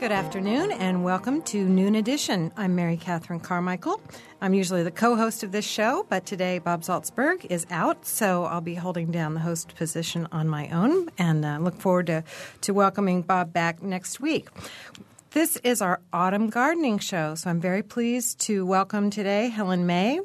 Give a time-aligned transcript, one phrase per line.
[0.00, 2.52] Good afternoon and welcome to Noon Edition.
[2.56, 4.00] I'm Mary Catherine Carmichael.
[4.40, 8.44] I'm usually the co host of this show, but today Bob Zaltsberg is out, so
[8.46, 12.24] I'll be holding down the host position on my own and uh, look forward to,
[12.62, 14.48] to welcoming Bob back next week.
[15.32, 20.18] This is our autumn gardening show, so I'm very pleased to welcome today Helen May,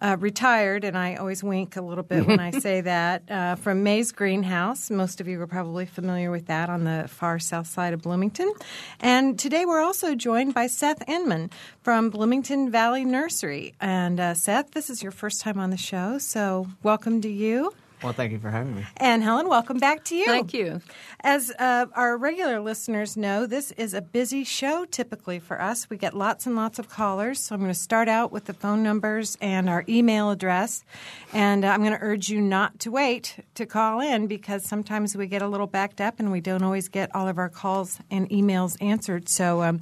[0.00, 3.84] uh, retired, and I always wink a little bit when I say that, uh, from
[3.84, 4.90] May's Greenhouse.
[4.90, 8.52] Most of you are probably familiar with that on the far south side of Bloomington.
[8.98, 11.50] And today we're also joined by Seth Inman
[11.84, 13.74] from Bloomington Valley Nursery.
[13.80, 17.72] And uh, Seth, this is your first time on the show, so welcome to you.
[18.02, 18.86] Well, thank you for having me.
[18.96, 20.24] And Helen, welcome back to you.
[20.24, 20.80] Thank you.
[21.20, 25.90] As uh, our regular listeners know, this is a busy show typically for us.
[25.90, 27.40] We get lots and lots of callers.
[27.40, 30.84] So I'm going to start out with the phone numbers and our email address.
[31.32, 35.16] And uh, I'm going to urge you not to wait to call in because sometimes
[35.16, 37.98] we get a little backed up and we don't always get all of our calls
[38.10, 39.28] and emails answered.
[39.28, 39.80] So, um,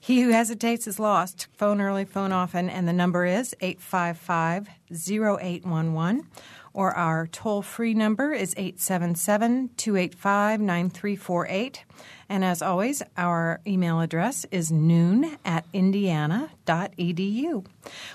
[0.00, 1.48] he who hesitates is lost.
[1.56, 6.26] Phone early, phone often, and the number is 855 0811
[6.72, 11.84] or our toll free number is 877 285 9348.
[12.28, 17.64] And as always, our email address is noon at indiana.edu.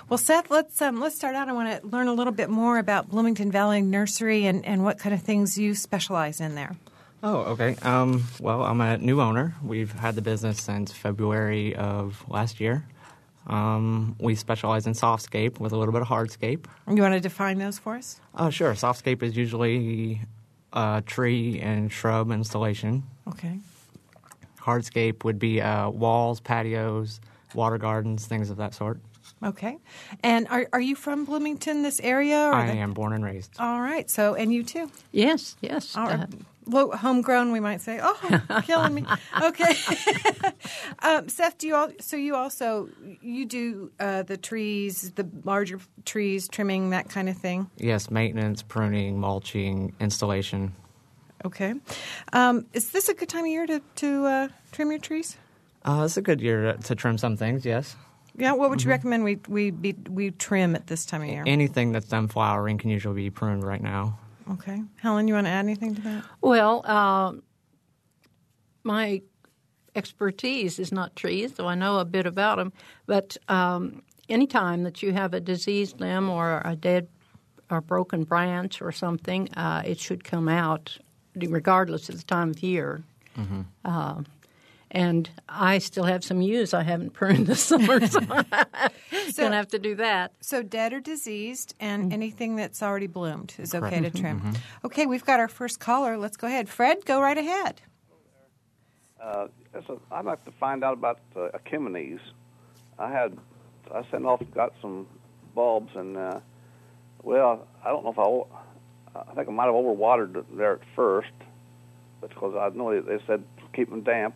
[0.08, 1.48] Well, Seth, let's, um, let's start out.
[1.48, 4.98] I want to learn a little bit more about Bloomington Valley Nursery and, and what
[4.98, 6.76] kind of things you specialize in there.
[7.24, 7.74] Oh, okay.
[7.82, 9.54] Um, well, I'm a new owner.
[9.62, 12.84] We've had the business since February of last year.
[13.46, 16.66] Um, we specialize in softscape with a little bit of hardscape.
[16.88, 18.20] You want to define those for us?
[18.36, 18.72] Oh, sure.
[18.74, 20.22] Softscape is usually
[20.72, 23.02] a tree and shrub installation.
[23.28, 23.58] Okay.
[24.60, 27.20] Hardscape would be uh, walls, patios,
[27.54, 28.98] water gardens, things of that sort.
[29.42, 29.78] Okay.
[30.22, 32.36] And are, are you from Bloomington, this area?
[32.46, 33.52] Or I the- am born and raised.
[33.58, 34.08] All right.
[34.08, 34.90] So, and you too?
[35.12, 35.94] Yes, yes.
[35.96, 36.26] All uh,
[36.66, 38.00] Lo- homegrown, we might say.
[38.02, 39.04] Oh, killing me.
[39.42, 39.74] Okay,
[41.02, 41.90] um, Seth, do you all?
[42.00, 42.88] So you also
[43.20, 47.68] you do uh, the trees, the larger trees, trimming that kind of thing.
[47.76, 50.72] Yes, maintenance, pruning, mulching, installation.
[51.44, 51.74] Okay,
[52.32, 55.36] um, is this a good time of year to to uh, trim your trees?
[55.84, 57.96] Uh, it's a good year to, to trim some things, yes.
[58.36, 58.52] Yeah.
[58.52, 58.90] What would you Mm-hmm.
[58.90, 61.42] recommend we we be, we trim at this time of year?
[61.46, 64.18] Anything that's done flowering can usually be pruned right now.
[64.52, 66.24] Okay, Helen, you want to add anything to that?
[66.40, 67.32] Well, uh,
[68.82, 69.22] my
[69.96, 72.72] expertise is not trees, though I know a bit about them.
[73.06, 77.08] But um, anytime that you have a diseased limb or a dead
[77.70, 80.98] or broken branch or something, uh, it should come out
[81.36, 83.02] regardless of the time of year.
[83.84, 84.22] Uh,
[84.94, 88.46] and I still have some yews I haven't pruned this summer, so I'm
[89.10, 90.32] going to have to do that.
[90.40, 92.12] So dead or diseased, and Mm.
[92.14, 94.54] anything that's already bloomed is okay to trim.
[94.84, 96.16] Okay, we've got our first caller.
[96.16, 96.68] Let's go ahead.
[96.68, 97.82] Fred, go right ahead.
[99.20, 102.20] Uh, yes, uh, I'd like to find out about uh, Achimenes.
[102.98, 103.36] I had
[103.92, 105.06] I sent off got some
[105.54, 106.40] bulbs and uh,
[107.22, 108.18] well I don't know if
[109.16, 111.32] I I think I might have overwatered it there at first,
[112.20, 113.42] but because I know they, they said
[113.74, 114.34] keep them damp,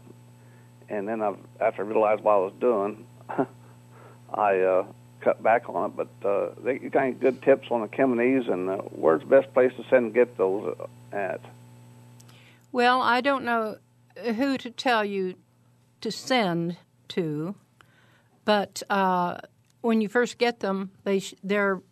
[0.88, 3.06] and then I've, after I realized what I was doing,
[4.34, 4.86] I uh,
[5.20, 5.96] cut back on it.
[5.96, 9.52] But uh, they you got good tips on the Achimenes and uh, where's the best
[9.52, 11.40] place to send and get those uh, at?
[12.72, 13.78] Well, I don't know
[14.16, 15.34] who to tell you
[16.00, 16.76] to send
[17.08, 17.54] to,
[18.44, 19.38] but uh,
[19.80, 21.82] when you first get them, they sh- their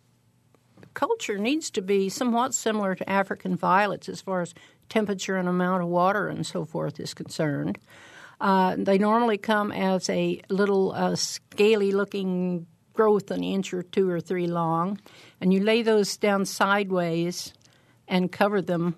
[0.93, 4.53] culture needs to be somewhat similar to African violets as far as
[4.89, 7.77] temperature and amount of water and so forth is concerned.
[8.39, 14.09] Uh, they normally come as a little uh, scaly looking growth, an inch or two
[14.09, 14.99] or three long,
[15.39, 17.53] and you lay those down sideways
[18.07, 18.95] and cover them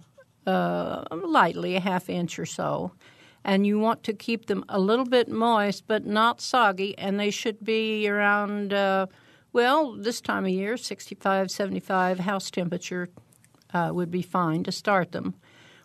[0.47, 2.91] uh, lightly, a half inch or so.
[3.44, 7.29] And you want to keep them a little bit moist, but not soggy, and they
[7.29, 9.07] should be around, uh,
[9.53, 13.09] well, this time of year, 65, 75 house temperature
[13.73, 15.35] uh, would be fine to start them.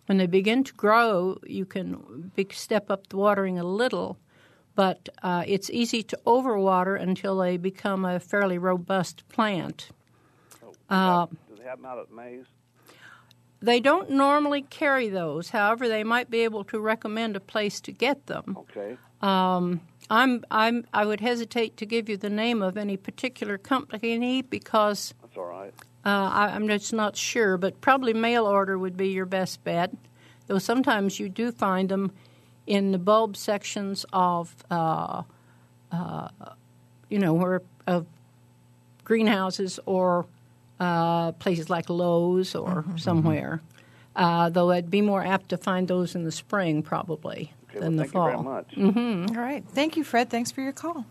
[0.06, 4.18] When they begin to grow, you can big step up the watering a little,
[4.74, 9.90] but uh, it's easy to overwater until they become a fairly robust plant.
[10.90, 12.44] Uh, Do they have them out at Mays?
[13.62, 15.50] They don't normally carry those.
[15.50, 18.58] However, they might be able to recommend a place to get them.
[18.58, 18.98] Okay.
[19.22, 19.80] Um,
[20.10, 25.14] I'm, I'm, I would hesitate to give you the name of any particular company because
[25.22, 25.72] That's all right.
[26.04, 27.56] Uh, I, I'm just not sure.
[27.56, 29.90] But probably mail order would be your best bet.
[30.46, 32.12] Though sometimes you do find them
[32.66, 35.22] in the bulb sections of, uh,
[35.90, 36.28] uh,
[37.08, 38.06] you know, where of
[39.04, 40.26] greenhouses or
[40.80, 43.62] uh, places like Lowe's or somewhere.
[44.16, 47.52] Uh, though I'd be more apt to find those in the spring, probably.
[47.76, 48.26] Okay, than well, the thank fall.
[48.26, 48.70] you very much.
[48.94, 49.36] Mm-hmm.
[49.36, 49.64] All right.
[49.68, 50.30] Thank you, Fred.
[50.30, 51.06] Thanks for your call.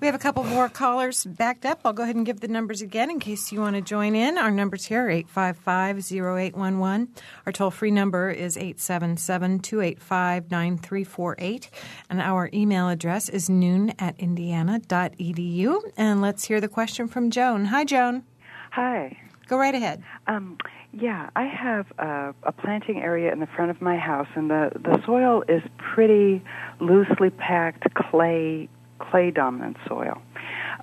[0.00, 1.80] We have a couple more callers backed up.
[1.84, 4.38] I'll go ahead and give the numbers again in case you want to join in.
[4.38, 7.08] Our numbers here are 855 0811.
[7.46, 11.70] Our toll free number is 877 285 9348.
[12.08, 15.80] And our email address is noon at indiana.edu.
[15.96, 17.66] And let's hear the question from Joan.
[17.66, 18.22] Hi, Joan.
[18.70, 19.18] Hi.
[19.48, 20.02] Go right ahead.
[20.26, 20.58] Um,
[20.92, 24.72] yeah, I have a, a planting area in the front of my house, and the
[24.74, 26.42] the soil is pretty
[26.80, 28.68] loosely packed clay
[28.98, 30.20] clay dominant soil.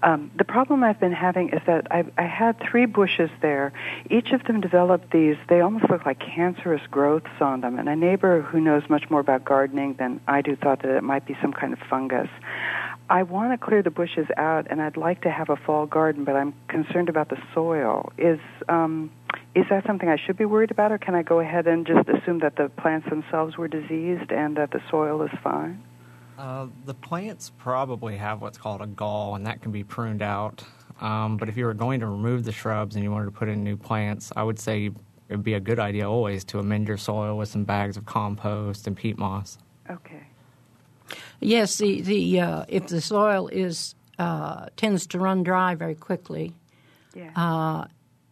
[0.03, 3.73] Um, the problem I've been having is that I, I had three bushes there.
[4.09, 7.79] Each of them developed these, they almost look like cancerous growths on them.
[7.79, 11.03] And a neighbor who knows much more about gardening than I do thought that it
[11.03, 12.29] might be some kind of fungus.
[13.09, 16.23] I want to clear the bushes out, and I'd like to have a fall garden,
[16.23, 18.11] but I'm concerned about the soil.
[18.17, 19.11] Is um,
[19.55, 22.07] is that something I should be worried about, or can I go ahead and just
[22.09, 25.83] assume that the plants themselves were diseased and that the soil is fine?
[26.37, 30.63] Uh, the plants probably have what's called a gall, and that can be pruned out.
[31.01, 33.49] Um, but if you were going to remove the shrubs and you wanted to put
[33.49, 34.93] in new plants, I would say it
[35.29, 38.87] would be a good idea always to amend your soil with some bags of compost
[38.87, 39.57] and peat moss.
[39.89, 40.23] Okay.
[41.39, 46.53] Yes, the the uh, if the soil is uh, tends to run dry very quickly,
[47.13, 47.85] Yeah.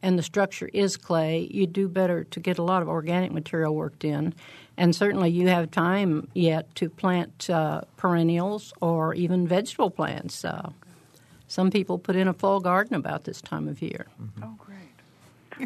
[0.04, 3.74] And the structure is clay, you do better to get a lot of organic material
[3.74, 4.36] worked in.
[4.78, 10.44] And certainly, you have time yet to plant uh, perennials or even vegetable plants.
[10.44, 10.72] Uh,
[11.48, 14.08] some people put in a fall garden about this time of year.
[14.44, 14.78] oh, great.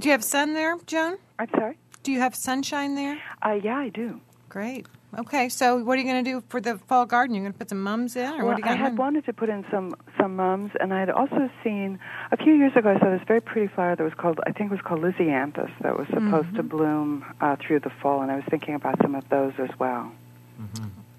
[0.01, 1.17] Do you have sun there, Joan?
[1.39, 1.77] I'm sorry.
[2.03, 3.19] Do you have sunshine there?
[3.41, 4.21] Uh, yeah, I do.
[4.49, 4.85] Great.
[5.17, 7.35] Okay, so what are you going to do for the fall garden?
[7.35, 8.73] You're going to put some mums in, or well, what do you got?
[8.73, 8.97] I had mind?
[8.99, 11.97] wanted to put in some some mums, and I had also seen
[12.31, 12.91] a few years ago.
[12.91, 15.71] I saw this very pretty flower that was called I think it was called Lisianthus
[15.81, 19.15] that was supposed to bloom uh, through the fall, and I was thinking about some
[19.15, 20.11] of those as well.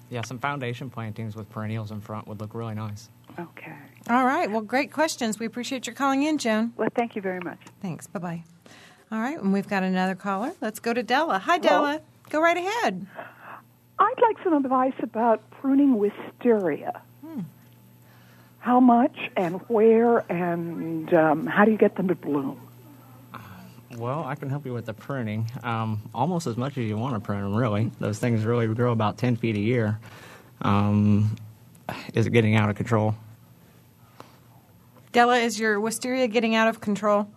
[0.09, 3.09] Yeah, some foundation plantings with perennials in front would look really nice.
[3.37, 3.75] Okay.
[4.09, 4.49] All right.
[4.49, 5.39] Well, great questions.
[5.39, 6.73] We appreciate your calling in, Joan.
[6.77, 7.59] Well, thank you very much.
[7.81, 8.07] Thanks.
[8.07, 8.43] Bye bye.
[9.11, 10.53] All right, and we've got another caller.
[10.61, 11.39] Let's go to Della.
[11.39, 12.01] Hi, Della.
[12.29, 13.05] Go right ahead.
[13.99, 17.01] I'd like some advice about pruning wisteria.
[18.59, 22.59] How much and where and um, how do you get them to bloom?
[23.97, 25.49] Well, I can help you with the pruning.
[25.63, 27.91] Um, almost as much as you want to prune them, really.
[27.99, 29.99] Those things really grow about 10 feet a year.
[30.61, 31.35] Um,
[32.13, 33.15] is it getting out of control?
[35.11, 37.27] Della, is your wisteria getting out of control?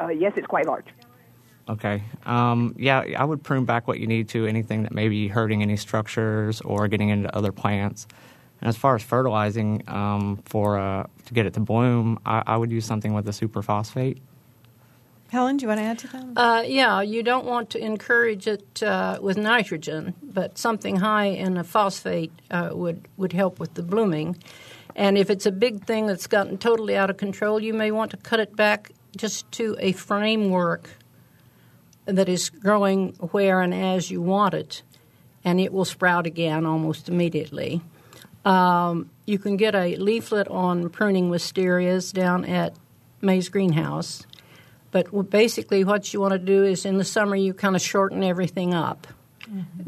[0.00, 0.86] Uh, yes, it's quite large.
[1.68, 2.02] Okay.
[2.24, 5.62] Um, yeah, I would prune back what you need to, anything that may be hurting
[5.62, 8.06] any structures or getting into other plants.
[8.60, 12.56] And as far as fertilizing um, for uh, to get it to bloom, I, I
[12.56, 14.18] would use something with a superphosphate.
[15.30, 16.26] Helen, do you want to add to that?
[16.36, 21.58] Uh, yeah, you don't want to encourage it uh, with nitrogen, but something high in
[21.58, 24.38] a phosphate uh, would would help with the blooming.
[24.96, 28.10] And if it's a big thing that's gotten totally out of control, you may want
[28.12, 30.88] to cut it back just to a framework
[32.08, 34.82] that is growing where and as you want it,
[35.44, 37.80] and it will sprout again almost immediately.
[38.44, 42.74] Um, you can get a leaflet on pruning wisterias down at
[43.20, 44.26] May's Greenhouse.
[44.90, 48.24] But basically, what you want to do is in the summer, you kind of shorten
[48.24, 49.06] everything up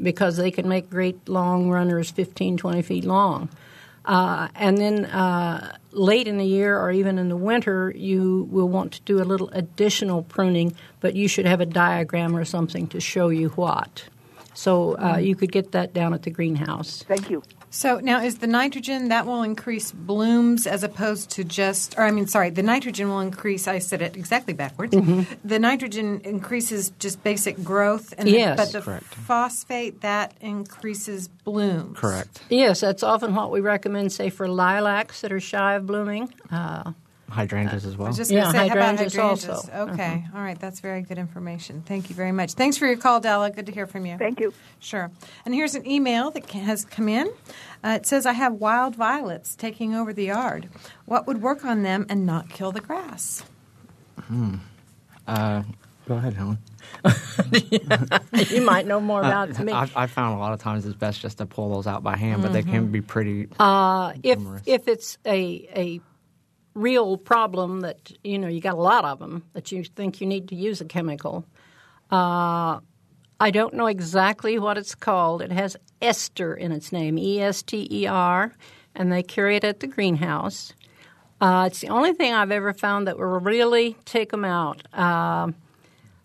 [0.01, 3.49] because they can make great long runners, 15, 20 feet long.
[4.05, 8.69] Uh, and then uh, late in the year or even in the winter, you will
[8.69, 12.87] want to do a little additional pruning, but you should have a diagram or something
[12.89, 14.05] to show you what.
[14.55, 17.05] So uh, you could get that down at the greenhouse.
[17.07, 17.43] Thank you.
[17.73, 22.11] So now is the nitrogen that will increase blooms as opposed to just, or I
[22.11, 23.69] mean, sorry, the nitrogen will increase.
[23.69, 24.97] I said it exactly backwards.
[25.45, 28.57] The nitrogen increases just basic growth, and Yes.
[28.59, 29.05] the, but the Correct.
[29.05, 31.97] phosphate that increases blooms.
[31.97, 32.41] Correct.
[32.49, 36.35] Yes, that's often what we recommend, say, for lilacs that are shy of blooming.
[36.51, 36.93] Uh,
[37.31, 38.09] Hydrangeas as I well.
[38.09, 39.49] was just going to Yeah, say, how about hydrangeas hydrangeas?
[39.49, 39.73] also.
[39.73, 39.93] Uh-huh.
[39.95, 41.83] Okay, all right, that's very good information.
[41.87, 42.55] Thank you very much.
[42.55, 43.51] Thanks for your call, Della.
[43.51, 44.19] Good to hear from you.
[44.19, 44.53] Thank you.
[44.81, 45.11] Sure.
[45.45, 47.29] And here's an email that has come in.
[47.85, 50.69] Uh, it says, I have wild violets taking over the yard.
[51.07, 53.43] What would work on them and not kill the grass?
[55.27, 55.63] Uh,
[56.07, 56.59] go ahead, Helen.
[58.51, 59.73] you might know more about it than me.
[59.73, 62.17] I've, I've found a lot of times it's best just to pull those out by
[62.17, 63.49] hand, but they can be pretty.
[63.59, 66.01] Uh, if if it's a a
[66.81, 70.27] real problem that you know you got a lot of them that you think you
[70.27, 71.45] need to use a chemical,
[72.11, 72.81] uh,
[73.39, 75.43] I don't know exactly what it's called.
[75.43, 78.53] It has ester in its name, E S T E R,
[78.95, 80.73] and they carry it at the greenhouse.
[81.41, 84.83] Uh, it's the only thing I've ever found that will really take them out.
[84.97, 85.55] Um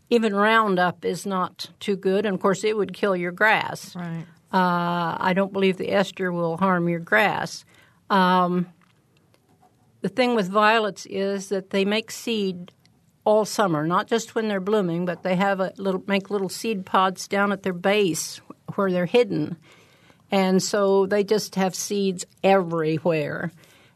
[0.09, 3.95] even Roundup is not too good, and of course it would kill your grass.
[3.95, 4.25] Right.
[4.53, 7.65] Uh, I don't believe the ester will harm your grass.
[8.09, 8.67] Um,
[10.05, 12.71] the thing with violets is that they make seed
[13.23, 16.85] all summer, not just when they're blooming, but they have a little make little seed
[16.85, 18.39] pods down at their base
[18.75, 19.57] where they're hidden,
[20.29, 23.51] and so they just have seeds everywhere.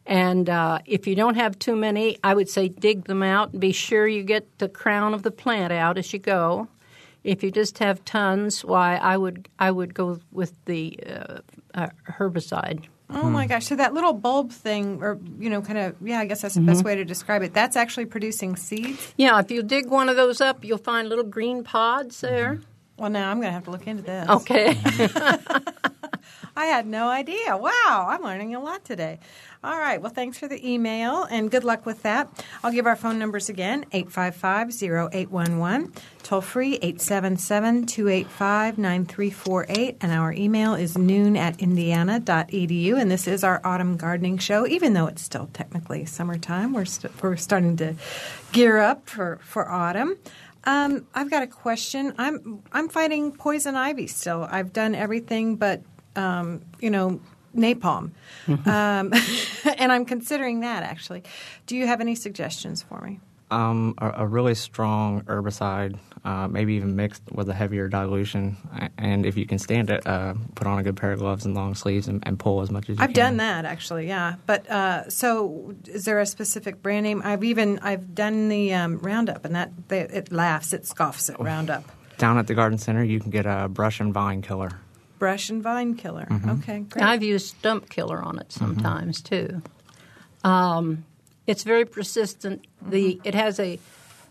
[0.08, 3.62] And uh, if you don't have too many, I would say dig them out and
[3.62, 6.70] be sure you get the crown of the plant out as you go.
[7.24, 11.42] If you just have tons, why I would I would go with the uh,
[11.76, 12.88] uh, herbicide.
[13.12, 13.32] Oh hmm.
[13.32, 13.66] my gosh!
[13.66, 16.62] So that little bulb thing, or you know, kind of yeah, I guess that's the
[16.62, 16.88] best mm-hmm.
[16.88, 17.54] way to describe it.
[17.54, 19.14] That's actually producing seeds.
[19.18, 22.56] Yeah, if you dig one of those up, you'll find little green pods there.
[22.56, 22.64] Mm-hmm.
[23.00, 24.30] Well, now I'm going to have to look into this.
[24.30, 24.78] Okay.
[26.56, 27.56] I had no idea.
[27.56, 29.20] Wow, I'm learning a lot today.
[29.64, 32.30] All right, well, thanks for the email and good luck with that.
[32.64, 40.34] I'll give our phone numbers again 855 0811, toll free 877 285 9348, and our
[40.34, 43.00] email is noon at indiana.edu.
[43.00, 46.74] And this is our autumn gardening show, even though it's still technically summertime.
[46.74, 47.96] We're, st- we're starting to
[48.52, 50.18] gear up for, for autumn.
[50.66, 52.14] Um, I've got a question.
[52.18, 54.48] I'm I'm fighting poison ivy still.
[54.50, 55.82] I've done everything but
[56.16, 57.22] um, you know
[57.56, 58.12] napalm,
[58.48, 59.14] um,
[59.78, 61.24] and I'm considering that actually.
[61.66, 63.20] Do you have any suggestions for me?
[63.52, 68.58] Um, a, a really strong herbicide, uh, maybe even mixed with a heavier dilution.
[68.98, 71.56] And if you can stand it, uh, put on a good pair of gloves and
[71.56, 73.04] long sleeves and, and pull as much as you can.
[73.10, 74.36] I've done that actually, yeah.
[74.46, 77.24] But uh, so, is there a specific brand name?
[77.26, 81.40] I've even I've done the um, Roundup, and that they, it laughs, it scoffs at
[81.40, 81.86] Roundup.
[82.20, 84.70] Down at the garden center, you can get a brush and vine killer.
[85.18, 86.28] Brush and vine killer.
[86.48, 87.04] Okay, great.
[87.04, 89.62] I've used stump killer on it sometimes too.
[90.44, 91.04] Um,
[91.50, 92.68] it's very persistent.
[92.80, 93.80] The it has a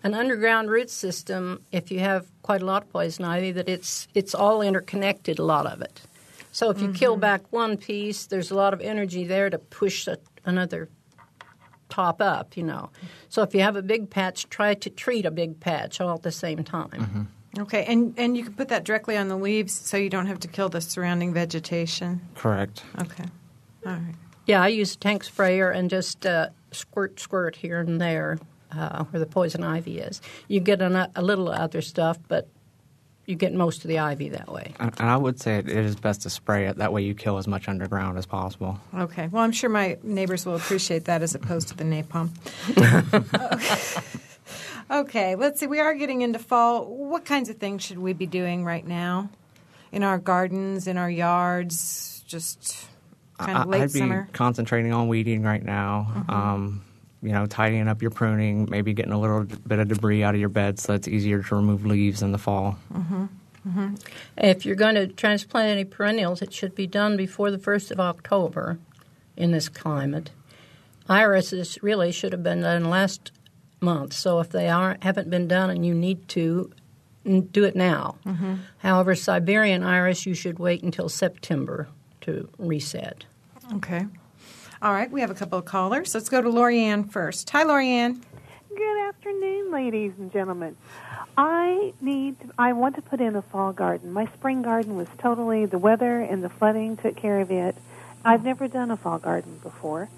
[0.04, 1.60] an underground root system.
[1.72, 5.40] If you have quite a lot of poison ivy, that it's it's all interconnected.
[5.40, 6.00] A lot of it.
[6.52, 10.06] So if you kill back one piece, there's a lot of energy there to push
[10.06, 10.88] a, another
[11.88, 12.56] top up.
[12.56, 12.90] You know.
[13.28, 16.22] So if you have a big patch, try to treat a big patch all at
[16.22, 17.28] the same time.
[17.58, 20.38] Okay, and and you can put that directly on the leaves, so you don't have
[20.40, 22.20] to kill the surrounding vegetation.
[22.36, 22.84] Correct.
[23.00, 23.24] Okay,
[23.84, 24.14] all right.
[24.46, 28.38] Yeah, I use a tank sprayer and just uh, squirt, squirt here and there
[28.72, 30.20] uh, where the poison ivy is.
[30.46, 32.48] You get a, a little other stuff, but
[33.28, 34.72] you get most of the ivy that way.
[34.80, 36.76] And and I would say it is best to spray it.
[36.76, 38.80] That way you kill as much underground as possible.
[38.94, 39.28] Okay.
[39.28, 42.30] Well, I'm sure my neighbors will appreciate that as opposed to the napalm.
[43.52, 44.20] okay.
[45.00, 45.34] okay.
[45.34, 45.66] Let's see.
[45.66, 46.86] We are getting into fall.
[46.86, 49.28] What kinds of things should we be doing right now
[49.92, 52.24] in our gardens, in our yards?
[52.26, 52.86] Just
[53.38, 54.28] kind of I- late I'd be summer.
[54.32, 56.12] concentrating on weeding right now.
[56.14, 56.30] Mm-hmm.
[56.30, 56.82] Um,
[57.22, 60.40] you know, tidying up your pruning, maybe getting a little bit of debris out of
[60.40, 62.78] your bed so it's easier to remove leaves in the fall.
[64.36, 68.00] If you're going to transplant any perennials, it should be done before the 1st of
[68.00, 68.78] October
[69.36, 70.30] in this climate.
[71.08, 73.32] Irises really should have been done last
[73.80, 76.70] month, so if they aren't, haven't been done and you need to,
[77.50, 78.16] do it now.
[78.78, 81.88] However, Siberian iris, you should wait until September
[82.28, 83.24] to reset.
[83.74, 84.04] Okay.
[84.82, 85.10] All right.
[85.10, 86.14] We have a couple of callers.
[86.14, 87.48] Let's go to Lorianne first.
[87.50, 88.22] Hi, Lorianne.
[88.68, 90.76] Good afternoon, ladies and gentlemen.
[91.36, 92.36] I need.
[92.58, 94.12] I want to put in a fall garden.
[94.12, 97.74] My spring garden was totally the weather and the flooding took care of it.
[98.24, 100.10] I've never done a fall garden before.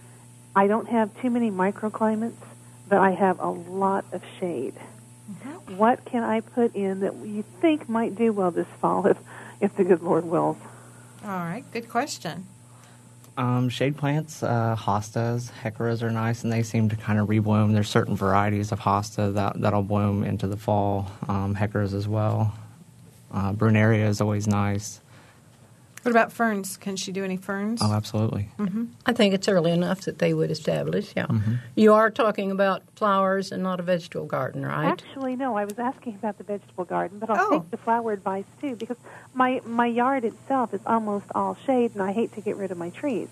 [0.56, 2.42] I don't have too many microclimates,
[2.88, 4.74] but I have a lot of shade.
[5.30, 5.76] Mm-hmm.
[5.76, 9.16] What can I put in that you think might do well this fall, if
[9.60, 10.56] if the good Lord wills?
[11.22, 11.64] All right.
[11.72, 12.46] Good question.
[13.36, 17.72] Um, shade plants, uh, hostas, heucheras are nice, and they seem to kind of rebloom.
[17.72, 21.10] There's certain varieties of hosta that that'll bloom into the fall.
[21.28, 22.52] Um, heucheras as well.
[23.32, 25.00] Uh, brunnera is always nice.
[26.02, 26.76] What about ferns?
[26.78, 27.80] Can she do any ferns?
[27.82, 28.48] Oh, absolutely.
[28.58, 31.26] mhm I think it's early enough that they would establish, yeah.
[31.74, 34.86] You are talking about flowers and not a vegetable garden, right?
[34.86, 35.56] Actually, no.
[35.56, 37.50] I was asking about the vegetable garden, but I'll Oh.
[37.50, 38.96] take the flower advice too because
[39.34, 42.78] my my yard itself is almost all shade, and I hate to get rid of
[42.78, 43.28] my trees.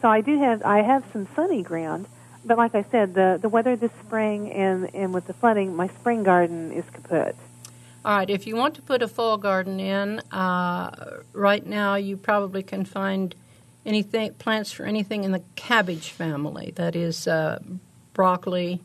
[0.00, 2.06] So I do have I have some sunny ground,
[2.44, 5.88] but like I said, the the weather this spring and and with the flooding, my
[5.88, 7.36] spring garden is kaput.
[8.06, 12.16] All right, if you want to put a fall garden in, uh, right now you
[12.16, 13.34] probably can find
[13.84, 16.72] anything plants for anything in the cabbage family.
[16.76, 17.58] That is uh,
[18.14, 18.80] broccoli,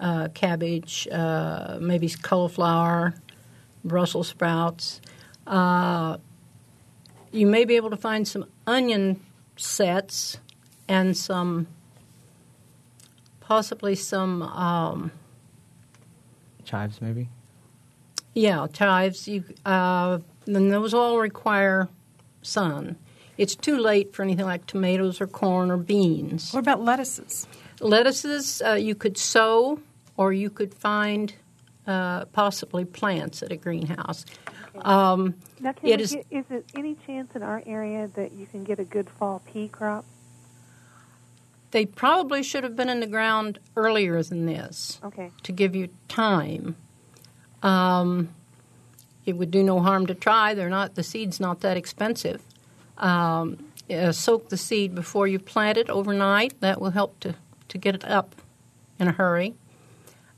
[0.00, 3.12] uh, cabbage, uh, maybe cauliflower,
[3.84, 5.02] Brussels sprouts.
[5.46, 6.16] Uh,
[7.30, 9.20] you may be able to find some onion
[9.56, 10.38] sets
[10.88, 11.66] and some,
[13.40, 14.40] possibly some.
[14.40, 15.12] Um,
[16.64, 17.28] Chives, maybe.
[18.38, 19.26] Yeah, chives.
[19.26, 21.88] You uh, then those all require
[22.42, 22.96] sun.
[23.36, 26.52] It's too late for anything like tomatoes or corn or beans.
[26.52, 27.46] What about lettuces?
[27.80, 29.80] Lettuces uh, you could sow,
[30.16, 31.32] or you could find
[31.86, 34.24] uh, possibly plants at a greenhouse.
[34.82, 38.46] Um, Now, can It is- get, is it any chance in our area that you
[38.46, 40.04] can get a good fall pea crop?
[41.70, 44.98] they probably should have been in the ground earlier than this.
[45.04, 45.30] Okay.
[45.42, 46.76] to give you time.
[47.62, 48.28] Um,
[49.26, 50.54] it would do no harm to try.
[50.54, 52.42] They're not the seed's not that expensive.
[52.96, 56.60] Um, uh, soak the seed before you plant it overnight.
[56.60, 57.34] That will help to,
[57.68, 58.34] to get it up
[58.98, 59.54] in a hurry.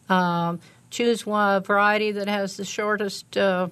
[0.08, 0.60] Um,
[0.90, 3.68] choose a variety that has the shortest uh,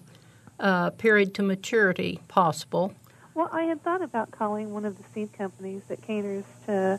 [0.60, 2.94] uh, period to maturity possible.
[3.34, 6.98] Well, I had thought about calling one of the seed companies that caters to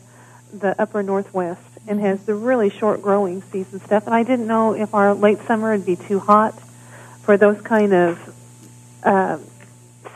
[0.52, 4.06] the upper northwest and has the really short growing season stuff.
[4.06, 6.58] And I didn't know if our late summer would be too hot
[7.22, 8.34] for those kind of
[9.02, 9.38] uh,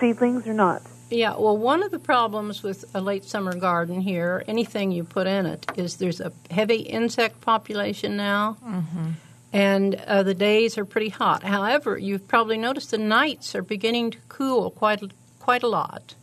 [0.00, 0.82] seedlings or not.
[1.10, 5.26] Yeah, well, one of the problems with a late summer garden here, anything you put
[5.26, 8.56] in it, is there's a heavy insect population now,
[9.52, 11.44] and uh, the days are pretty hot.
[11.44, 15.02] However, you've probably noticed the nights are beginning to cool quite
[15.38, 16.14] quite a lot,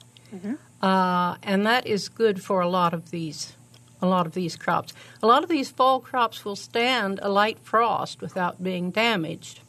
[0.82, 3.54] uh, and that is good for a lot of these
[4.02, 4.94] a lot of these crops.
[5.22, 9.60] A lot of these fall crops will stand a light frost without being damaged.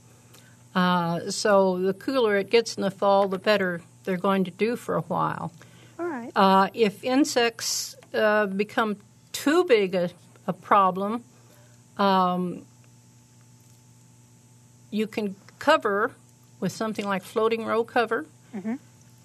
[0.75, 4.77] Uh, so the cooler it gets in the fall, the better they're going to do
[4.77, 5.53] for a while.
[5.99, 6.33] All right.
[6.35, 8.97] Uh, if insects uh, become
[9.33, 10.11] too big a,
[10.47, 11.25] a problem,
[11.99, 12.65] um,
[14.91, 16.12] you can cover
[16.59, 18.27] with something like floating row cover,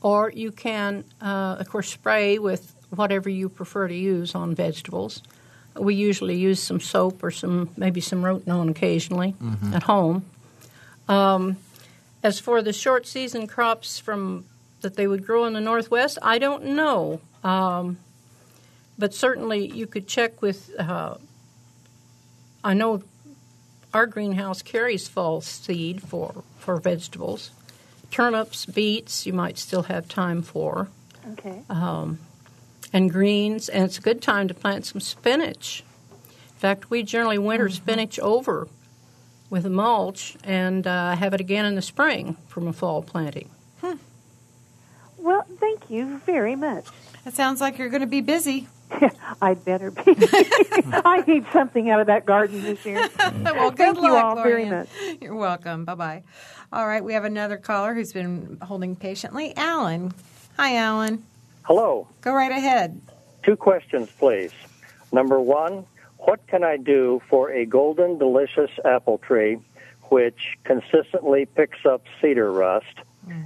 [0.01, 5.21] or you can, uh, of course, spray with whatever you prefer to use on vegetables.
[5.75, 9.35] We usually use some soap or some maybe some rotenone occasionally
[9.73, 10.25] at home.
[11.07, 11.57] Um,
[12.23, 14.45] as for the short season crops from
[14.81, 17.21] that they would grow in the northwest, I don't know.
[17.43, 17.97] Um,
[18.97, 20.71] but certainly you could check with.
[20.79, 21.15] Uh,
[22.63, 23.03] I know
[23.93, 27.51] our greenhouse carries fall seed for for vegetables,
[28.09, 29.25] turnips, beets.
[29.27, 30.87] You might still have time for
[31.33, 31.61] Okay.
[31.69, 32.19] um,
[32.93, 35.83] and greens, and it's a good time to plant some spinach.
[36.21, 38.67] In fact, we generally winter spinach over
[39.49, 43.49] with a mulch and uh, have it again in the spring from a fall planting.
[45.17, 46.85] Well, thank you very much.
[47.25, 48.67] It sounds like you're going to be busy.
[49.41, 50.03] I'd better be.
[50.07, 53.09] I need something out of that garden this year.
[53.19, 54.87] well, good Thank luck, you all very much.
[55.19, 55.83] You're welcome.
[55.83, 56.23] Bye bye.
[56.71, 59.53] All right, we have another caller who's been holding patiently.
[59.57, 60.13] Alan.
[60.55, 61.25] Hi, Alan.
[61.67, 62.07] Hello.
[62.21, 63.01] Go right ahead.
[63.43, 64.53] Two questions, please.
[65.11, 65.85] Number one,
[66.17, 69.57] what can I do for a golden delicious apple tree
[70.03, 72.85] which consistently picks up cedar rust?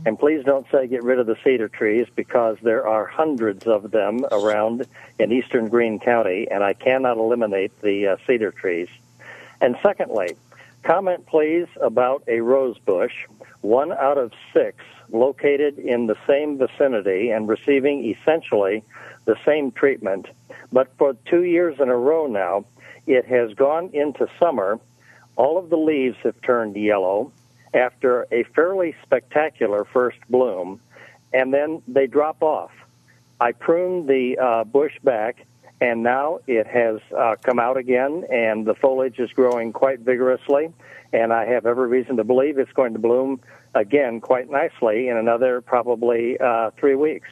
[0.05, 3.89] And please don't say get rid of the cedar trees because there are hundreds of
[3.89, 4.85] them around
[5.17, 8.89] in eastern Greene County, and I cannot eliminate the uh, cedar trees.
[9.61, 10.35] And secondly,
[10.83, 13.25] comment please about a rose bush,
[13.61, 14.77] one out of six,
[15.13, 18.83] located in the same vicinity and receiving essentially
[19.25, 20.27] the same treatment.
[20.71, 22.65] But for two years in a row now,
[23.07, 24.79] it has gone into summer.
[25.35, 27.31] All of the leaves have turned yellow
[27.73, 30.79] after a fairly spectacular first bloom,
[31.33, 32.71] and then they drop off.
[33.39, 35.45] I pruned the uh, bush back,
[35.79, 40.71] and now it has uh, come out again, and the foliage is growing quite vigorously.
[41.13, 43.41] And I have every reason to believe it's going to bloom
[43.73, 47.27] again quite nicely in another probably uh, three weeks.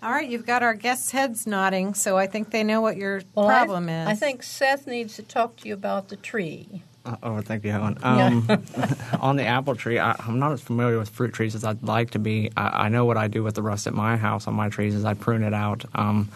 [0.00, 3.22] All right, you've got our guests' heads nodding, so I think they know what your
[3.34, 4.06] Well, I- problem is.
[4.08, 6.82] I think Seth needs to talk to you about the tree.
[7.04, 7.98] Uh, oh, thank you, Helen.
[8.02, 8.46] Um,
[9.20, 12.10] on the apple tree, I, I'm not as familiar with fruit trees as I'd like
[12.12, 12.50] to be.
[12.56, 14.94] I, I know what I do with the rust at my house on my trees
[14.94, 15.84] is I prune it out.
[15.94, 16.28] Um,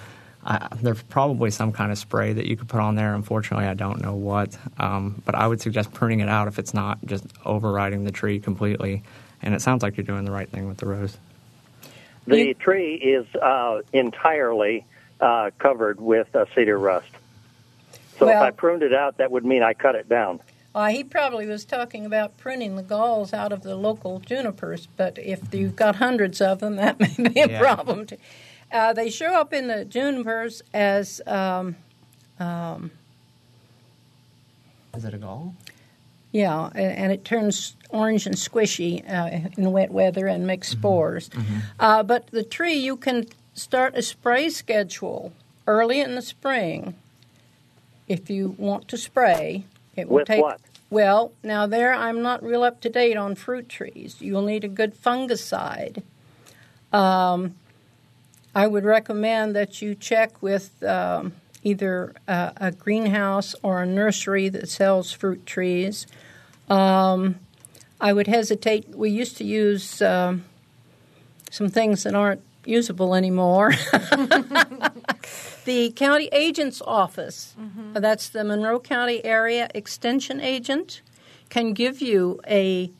[0.45, 3.15] I, there's probably some kind of spray that you could put on there.
[3.15, 4.57] Unfortunately, I don't know what.
[4.79, 8.41] Um, but I would suggest pruning it out if it's not just overriding the tree
[8.41, 9.03] completely.
[9.41, 11.17] And it sounds like you're doing the right thing with the rose.
[12.27, 14.85] The You- tree is uh, entirely
[15.21, 17.09] uh, covered with uh, cedar rust.
[18.19, 20.41] So Well- if I pruned it out, that would mean I cut it down.
[20.75, 25.19] Uh, he probably was talking about pruning the galls out of the local junipers, but
[25.19, 27.59] if you've got hundreds of them, that may be a Yeah.
[27.61, 28.07] problem.
[28.07, 28.17] Too.
[28.73, 31.77] Uh, they show up in the junipers as um,
[32.41, 32.91] um,
[34.97, 35.55] Is it a gall?
[36.33, 41.29] Yeah, a- and it turns orange and squishy uh, in wet weather and makes spores.
[41.79, 45.33] Uh, but the tree, you can start a spray schedule
[45.67, 46.95] early in the spring
[48.09, 49.65] if you want to spray.
[49.95, 50.61] It will With take what?
[50.89, 54.17] Well, now there I'm not real up to date on fruit trees.
[54.21, 56.03] You'll need a good fungicide.
[56.93, 57.55] Um,
[58.55, 64.49] I would recommend that you check with um, either a, a, greenhouse or a nursery
[64.51, 66.07] that sells fruit trees.
[66.69, 67.37] Um,
[68.01, 68.91] I would hesitate.
[68.91, 70.45] We used to use um,
[71.51, 73.71] some things that aren't usable anymore.
[75.65, 77.95] the county agent's office, mm-hmm.
[77.95, 81.01] that's the Monroe County Area Extension Agent,
[81.49, 82.91] can give you a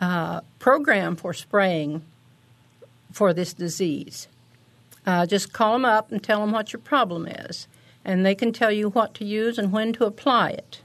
[0.00, 2.02] uh, program for spraying
[3.12, 4.28] for this disease.
[5.10, 7.66] Uh, just call them up and tell them what your problem is,
[8.04, 10.82] and they can tell you what to use and when to apply it.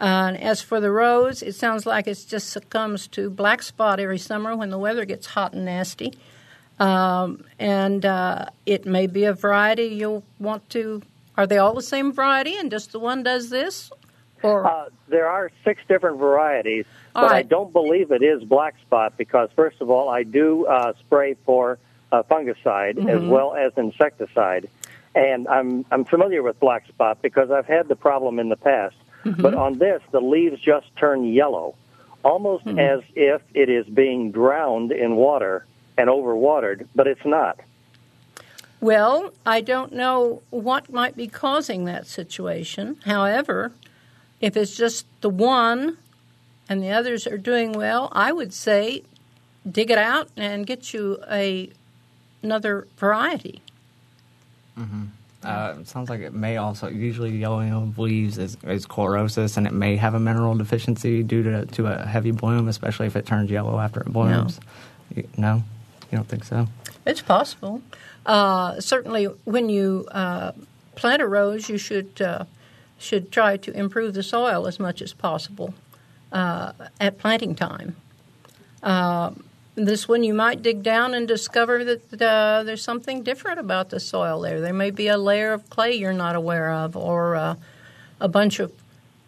[0.00, 4.00] Uh, and as for the rose, it sounds like it just succumbs to black spot
[4.00, 6.12] every summer when the weather gets hot and nasty.
[6.80, 11.02] Um, and uh, it may be a variety you'll want to.
[11.36, 13.92] Are they all the same variety, and just the one does this?
[14.42, 17.36] Or uh, there are six different varieties, but right.
[17.36, 21.36] I don't believe it is black spot because, first of all, I do uh, spray
[21.46, 21.78] for
[22.12, 23.08] uh, fungicide mm-hmm.
[23.08, 24.68] as well as insecticide,
[25.14, 28.96] and I'm I'm familiar with black spot because I've had the problem in the past.
[29.24, 29.42] Mm-hmm.
[29.42, 31.74] But on this, the leaves just turn yellow,
[32.24, 32.78] almost mm-hmm.
[32.78, 35.66] as if it is being drowned in water
[35.98, 37.58] and overwatered, but it's not.
[38.80, 42.98] Well, I don't know what might be causing that situation.
[43.04, 43.72] However,
[44.40, 45.96] if it's just the one
[46.68, 49.02] and the others are doing well, I would say
[49.68, 51.70] dig it out and get you a
[52.46, 53.60] another variety.
[54.78, 55.04] Mm-hmm.
[55.44, 59.66] Uh, it sounds like it may also usually yellowing of leaves is, is chlorosis, and
[59.66, 63.26] it may have a mineral deficiency due to to a heavy bloom, especially if it
[63.26, 64.58] turns yellow after it blooms.
[65.10, 65.62] No, you, no?
[66.10, 66.66] you don't think so?
[67.04, 67.82] It's possible.
[68.24, 70.52] Uh, certainly, when you uh,
[70.96, 72.44] plant a rose, you should uh,
[72.98, 75.74] should try to improve the soil as much as possible
[76.32, 77.94] uh, at planting time.
[79.76, 84.00] This one you might dig down and discover that uh, there's something different about the
[84.00, 84.62] soil there.
[84.62, 87.54] There may be a layer of clay you're not aware of, or uh,
[88.18, 88.72] a bunch of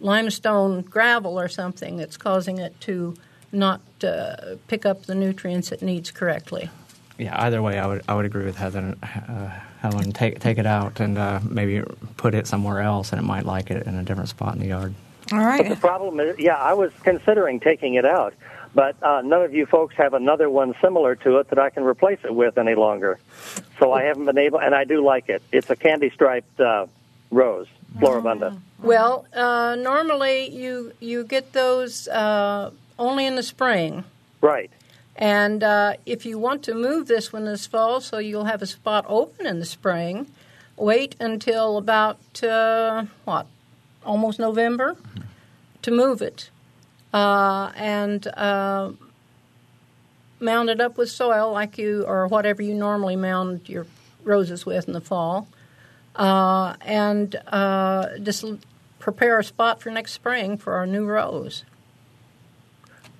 [0.01, 3.15] limestone gravel or something that's causing it to
[3.53, 6.71] not uh, pick up the nutrients it needs correctly.
[7.19, 8.97] Yeah, either way, I would I would agree with Heather.
[9.03, 11.83] Uh, Helen, take take it out and uh, maybe
[12.17, 14.69] put it somewhere else, and it might like it in a different spot in the
[14.69, 14.95] yard.
[15.31, 15.63] All right.
[15.63, 18.33] But the problem is, yeah, I was considering taking it out
[18.79, 21.83] but uh, none of you folks have another one similar to it that I can
[21.83, 23.19] replace it with any longer.
[23.81, 25.43] So I haven't been able, and I do like it.
[25.51, 26.87] It's a candy striped uh,
[27.33, 28.57] rose, Floribunda.
[28.81, 34.05] Well, uh, normally you you get those uh, only in the spring.
[34.41, 34.71] Right.
[35.17, 38.67] And uh, if you want to move this one this fall, so you'll have a
[38.67, 40.29] spot open in the spring,
[40.77, 43.49] wait until about uh, what,
[44.07, 44.97] almost November,
[45.83, 46.51] to move it
[47.12, 48.92] uh, and uh,
[50.40, 53.87] mound it up with soil like you or whatever you normally mound your
[54.25, 55.49] roses with in the fall,
[56.16, 58.44] uh, and uh, just
[58.99, 61.64] prepare a spot for next spring for our new rose.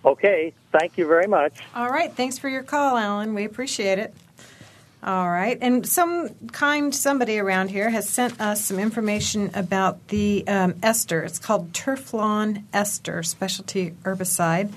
[0.05, 1.55] Okay, thank you very much.
[1.74, 3.35] All right, thanks for your call, Alan.
[3.35, 4.14] We appreciate it.
[5.02, 5.56] All right.
[5.61, 11.22] And some kind somebody around here has sent us some information about the um, ester.
[11.22, 14.72] It's called Turflon Ester, specialty herbicide.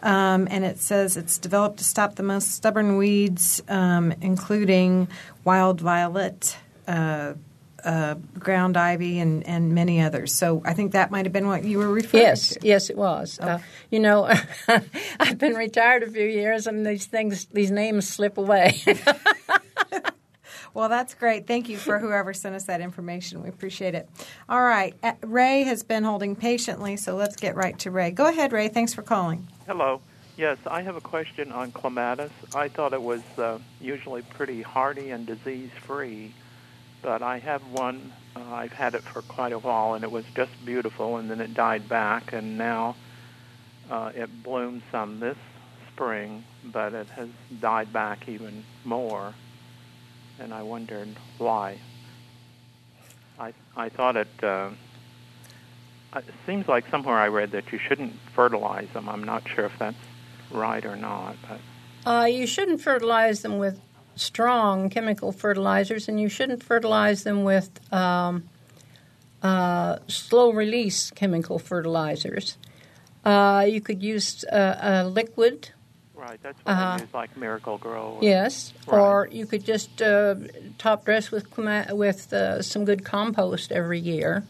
[0.00, 5.08] Um, and it says it's developed to stop the most stubborn weeds, um, including
[5.44, 6.56] wild violet,
[6.86, 7.32] uh,
[7.84, 10.34] uh, ground ivy, and, and many others.
[10.34, 12.60] So I think that might have been what you were referring yes, to.
[12.62, 13.38] Yes, it was.
[13.38, 13.58] Uh,
[13.90, 14.30] you know,
[15.20, 18.82] I've been retired a few years, and these things, these names slip away.
[20.74, 21.46] Well, that's great.
[21.46, 23.42] Thank you for whoever sent us that information.
[23.44, 24.08] We appreciate it.
[24.48, 24.92] All right.
[25.04, 28.10] Uh, Ray has been holding patiently, so let's get right to Ray.
[28.10, 28.66] Go ahead, Ray.
[28.66, 29.46] Thanks for calling.
[29.68, 30.00] Hello.
[30.36, 32.32] Yes, I have a question on clematis.
[32.56, 36.34] I thought it was uh, usually pretty hardy and disease free,
[37.04, 38.12] but I have one.
[38.34, 41.40] Uh, I've had it for quite a while, and it was just beautiful, and then
[41.40, 42.96] it died back, and now
[43.88, 45.38] uh, it bloomed some this
[45.92, 47.28] spring, but it has
[47.60, 49.34] died back even more
[50.38, 51.78] and I wondered why.
[53.38, 54.28] I I thought it.
[54.42, 54.70] Uh,
[56.14, 59.08] it seems like somewhere I read that you shouldn't fertilize them.
[59.08, 59.96] I'm not sure if that's
[60.52, 61.36] right or not.
[61.48, 63.80] But uh, you shouldn't fertilize them with
[64.16, 68.48] strong chemical fertilizers, and you shouldn't fertilize them with um,
[69.42, 72.56] uh, slow release chemical fertilizers.
[73.24, 75.70] Uh, you could use a, a liquid
[76.24, 76.98] Right, that's what uh-huh.
[77.00, 78.20] Use, like Miracle-Gro.
[78.22, 78.98] yes, right.
[78.98, 80.36] or you could just uh,
[80.78, 81.54] top dress with
[81.90, 84.44] with uh, some good compost every year.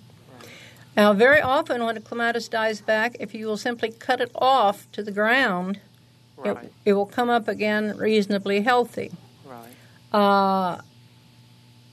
[0.96, 4.86] Now, very often when a clematis dies back, if you will simply cut it off
[4.92, 5.80] to the ground,
[6.36, 6.64] Right.
[6.64, 9.10] it, it will come up again reasonably healthy.
[10.14, 10.80] Uh,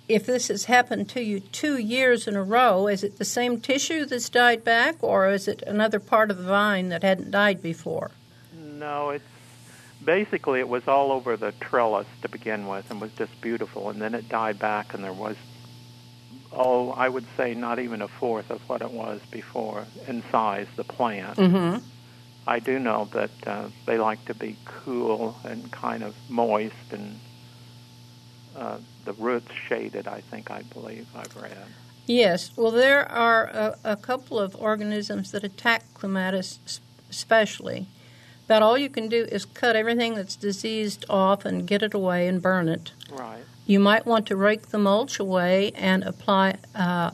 [0.08, 3.60] if this has happened to you two years in a row, is it the same
[3.60, 7.64] tissue that's died back, or is it another part of the vine that hadn't died
[7.64, 8.12] before?
[8.54, 9.26] No, it's
[10.06, 14.02] basically it was all over the trellis to begin with and was just beautiful and
[14.02, 15.36] then it died back and there was
[16.52, 20.68] oh, I would say not even a fourth of what it was before in size
[20.76, 21.38] the plant.
[21.38, 21.86] Mm-hmm.
[22.48, 27.20] I do know that uh, they like to be cool and kind of moist and
[28.56, 31.58] uh, the roots shaded, I think I believe I've read.
[32.06, 32.52] Yes.
[32.56, 36.60] Well, there are a, a couple of organisms that attack clematis,
[37.10, 37.88] especially.
[38.46, 42.28] About all you can do is cut everything that's diseased off and get it away
[42.28, 42.92] and burn it.
[43.10, 43.44] Right.
[43.66, 47.12] You might want to rake the mulch away and apply uh,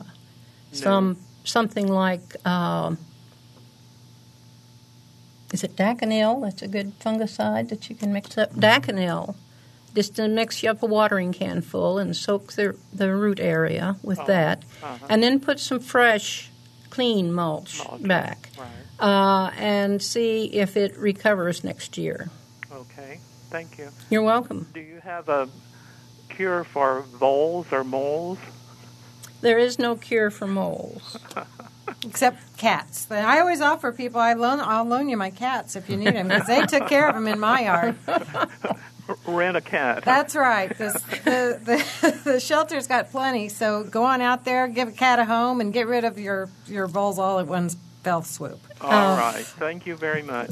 [0.72, 2.98] some something like um,
[5.52, 6.42] is it Daconil?
[6.42, 8.52] That's a good fungicide that you can mix up.
[8.54, 9.34] Daconil.
[9.98, 13.96] Just to mix you up a watering can full and soak the the root area
[14.00, 15.06] with that, uh-huh.
[15.10, 16.52] and then put some fresh,
[16.88, 18.02] clean mulch Mulch.
[18.04, 18.68] back, Right.
[19.00, 22.30] uh, and see if it recovers next year.
[22.72, 23.18] Okay.
[23.50, 23.88] Thank you.
[24.08, 24.68] You're welcome.
[24.72, 25.48] Do you have a
[26.28, 28.38] cure for voles or moles?
[29.40, 31.16] There is no cure for moles.
[32.04, 33.04] Except cats.
[33.08, 36.14] But I always offer people I loan I'll loan you my cats if you need
[36.14, 37.96] them because they took care of them in my yard.
[39.26, 40.04] Rent a cat.
[40.04, 40.76] That's right.
[40.76, 40.92] This,
[41.24, 45.24] the, the the shelter's got plenty, so go on out there, give a cat a
[45.24, 47.70] home, and get rid of your your voles all at one
[48.02, 48.60] fell swoop.
[48.80, 49.44] All um, right.
[49.44, 50.50] Thank you very much.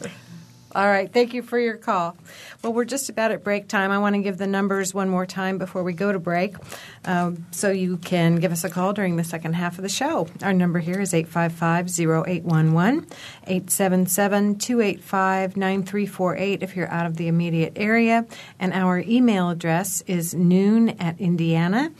[0.75, 1.11] All right.
[1.11, 2.17] Thank you for your call.
[2.63, 3.91] Well, we're just about at break time.
[3.91, 6.57] I want to give the numbers one more time before we go to break
[7.05, 10.29] um, so you can give us a call during the second half of the show.
[10.43, 13.07] Our number here is 855 0811,
[13.47, 18.27] 877 285 9348 if you're out of the immediate area.
[18.59, 21.93] And our email address is noon at indiana.edu.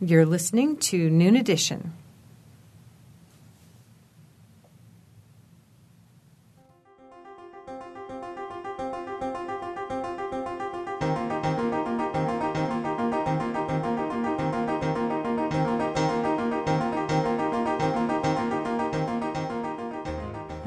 [0.00, 1.94] You're listening to Noon Edition.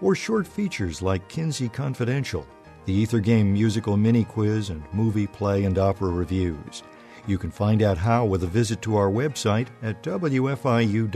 [0.00, 2.46] or short features like Kinsey Confidential
[2.84, 6.82] the Ether Game musical mini quiz, and movie, play, and opera reviews.
[7.26, 11.12] You can find out how with a visit to our website at wfiu.org.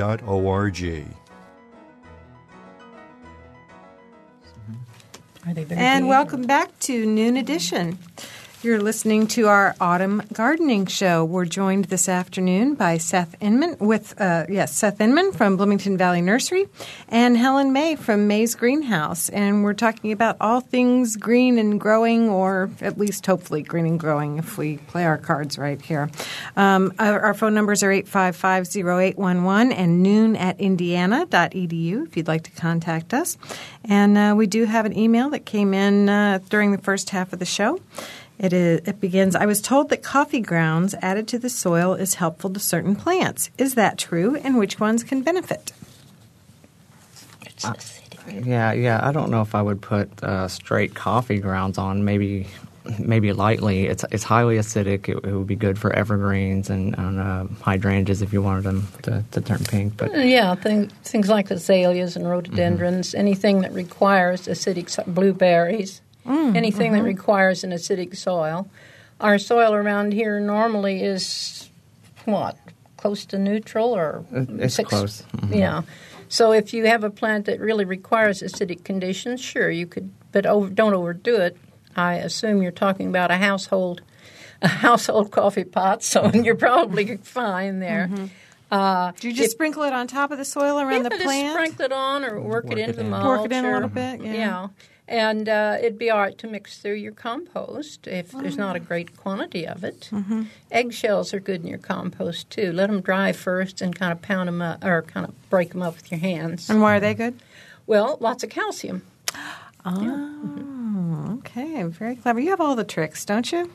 [5.71, 7.99] And welcome back to Noon Edition.
[8.67, 11.25] You're listening to our autumn gardening show.
[11.25, 16.21] We're joined this afternoon by Seth Inman with uh, yes Seth Inman from Bloomington Valley
[16.21, 16.67] Nursery
[17.09, 22.29] and Helen May from May's Greenhouse, and we're talking about all things green and growing,
[22.29, 26.11] or at least hopefully green and growing if we play our cards right here.
[26.57, 32.51] Um, our, our phone numbers are 855-0811 and noon at indiana.edu if you'd like to
[32.51, 33.39] contact us.
[33.85, 37.33] And uh, we do have an email that came in uh, during the first half
[37.33, 37.79] of the show.
[38.39, 42.15] It, is, it begins I was told that coffee grounds added to the soil is
[42.15, 43.51] helpful to certain plants.
[43.57, 45.73] Is that true, and which ones can benefit?
[47.47, 48.45] It's acidic.
[48.47, 49.01] Yeah, yeah.
[49.03, 52.05] I don't know if I would put uh, straight coffee grounds on.
[52.05, 52.49] Maybe,
[52.99, 53.87] maybe lightly.
[53.87, 55.09] It's it's highly acidic.
[55.09, 58.89] It, it would be good for evergreens and, and uh, hydrangeas if you wanted them
[59.05, 59.97] to, to turn pink.
[59.97, 65.05] But Yeah, things, things like azaleas and rhododendrons, anything that requires acidic so-
[66.27, 68.69] blueberries, anything that requires an acidic soil.
[69.21, 71.71] Our soil around here normally is
[72.25, 72.57] what
[72.97, 75.23] close to neutral or It- it's six- close.
[75.37, 75.55] Mhm.
[75.57, 75.83] Yeah,
[76.29, 80.45] So if you have a plant that really requires acidic conditions, sure you could, but
[80.45, 81.57] over, don't overdo it.
[81.97, 84.01] I assume you're talking about a household,
[84.63, 88.11] a household coffee pot, so you're probably fine there.
[88.73, 91.23] Uh, Do you just sprinkle it on top of the soil around yeah, the just
[91.23, 91.53] plant?
[91.55, 93.11] sprinkle it on or work, Work it into it the in.
[93.11, 93.25] mulch.
[93.43, 94.67] Work it in a little bit, yeah.
[95.09, 98.81] And uh, it'd be all right to mix through your compost if there's not a
[98.81, 100.09] great quantity of it.
[100.11, 100.45] Mm-hmm.
[100.73, 102.73] Eggshells are good in your compost too.
[102.73, 105.83] Let them dry first and kind of pound them up or kind of break them
[105.83, 106.69] up with your hands.
[106.69, 107.39] And why are they good?
[107.87, 109.03] Well, lots of calcium.
[109.85, 112.41] Oh, okay, very clever.
[112.41, 113.71] You have all the tricks, don't you?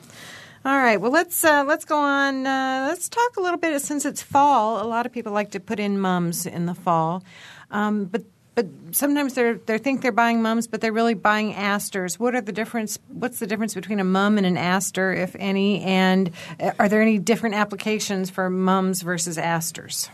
[0.64, 1.00] All right.
[1.00, 2.46] Well, let's uh, let's go on.
[2.46, 4.84] Uh, let's talk a little bit since it's fall.
[4.84, 7.24] A lot of people like to put in mums in the fall,
[7.70, 8.22] um, but
[8.54, 12.18] but sometimes they they think they're buying mums, but they're really buying asters.
[12.18, 12.98] What are the difference?
[13.08, 15.82] What's the difference between a mum and an aster, if any?
[15.82, 20.10] And uh, are there any different applications for mums versus asters?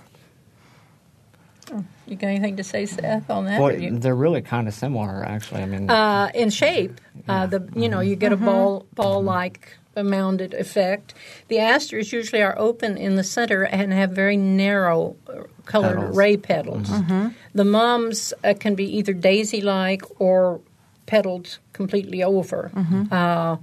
[2.07, 3.61] You got anything to say, Seth, on that?
[3.61, 5.61] Well, you- they're really kind of similar, actually.
[5.63, 6.99] I mean, uh, in shape.
[7.29, 11.15] Uh, the you know you get a ball ball like mounded effect.
[11.49, 16.17] The asters usually are open in the center and have very narrow uh, colored Petals.
[16.17, 16.91] ray petals.
[17.55, 20.61] The mums uh, can be either daisy like or
[21.07, 22.71] petaled completely over.
[23.11, 23.57] Uh,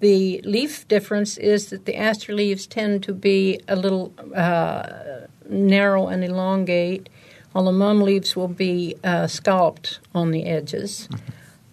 [0.00, 6.06] the leaf difference is that the aster leaves tend to be a little uh, narrow
[6.06, 7.08] and elongate,
[7.52, 11.08] while the mum leaves will be uh, scalloped on the edges.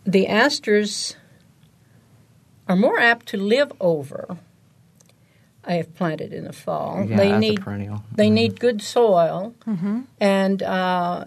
[0.05, 1.15] The asters
[2.67, 4.37] are more apt to live over
[5.67, 7.03] if planted in the fall.
[7.07, 8.03] yeah, they need a perennial.
[8.11, 9.55] they need good soil
[10.19, 11.25] and uh,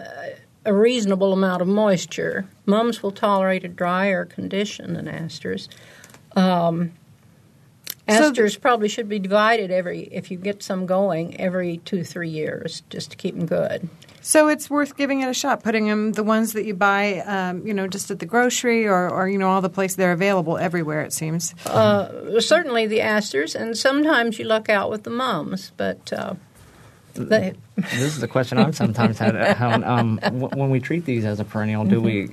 [0.64, 2.46] a reasonable amount of moisture.
[2.66, 5.68] Mums will tolerate a drier condition than asters.
[6.36, 6.92] Um,
[8.08, 12.30] So- asters probably should be divided every, if you get some going, every two three
[12.30, 13.88] years, just to keep them good.
[14.20, 17.66] So it's worth giving it a shot, putting them the ones that you buy, um,
[17.66, 20.58] you know, just at the grocery or, or you know all the places they're available
[20.58, 21.02] everywhere.
[21.02, 21.54] It seems.
[21.64, 26.34] Uh, certainly the asters, and sometimes you luck out with the mums, but uh,
[27.14, 29.34] they, this is the question I've sometimes had.
[29.56, 32.28] How, um, w- when we treat these as a perennial, do we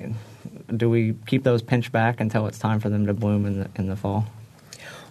[0.76, 3.70] do we keep those pinched back until it's time for them to bloom in the
[3.76, 4.26] in the fall?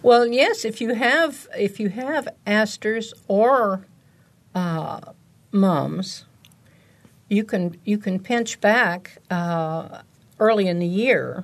[0.05, 0.65] Well, yes.
[0.65, 3.87] If you have if you have asters or
[4.53, 4.99] uh,
[5.51, 6.25] mums,
[7.27, 10.03] you can you can pinch back uh,
[10.39, 11.43] early in the year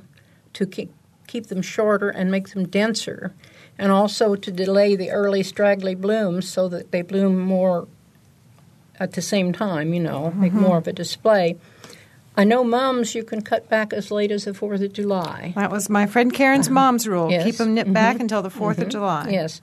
[0.54, 0.94] to keep
[1.26, 3.34] keep them shorter and make them denser,
[3.80, 7.88] and also to delay the early straggly blooms so that they bloom more
[9.00, 9.92] at the same time.
[9.92, 11.58] You know, make more of a display.
[12.42, 15.54] I know mums you can cut back as late as the Fourth of July.
[15.56, 17.44] That was my friend Karen's mom's rule: Yes.
[17.44, 19.28] keep them knit back until the 4th of July.
[19.30, 19.62] Yes.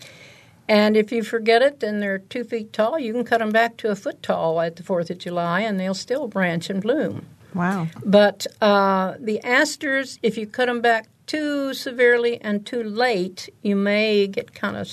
[0.69, 3.79] And if you forget it and they're two feet tall, you can cut them back
[3.79, 7.27] to a foot tall at the 4th of July and they'll still branch and bloom.
[7.53, 7.89] Wow.
[8.05, 13.75] But uh, the asters, if you cut them back too severely and too late, you
[13.75, 14.87] may get kind of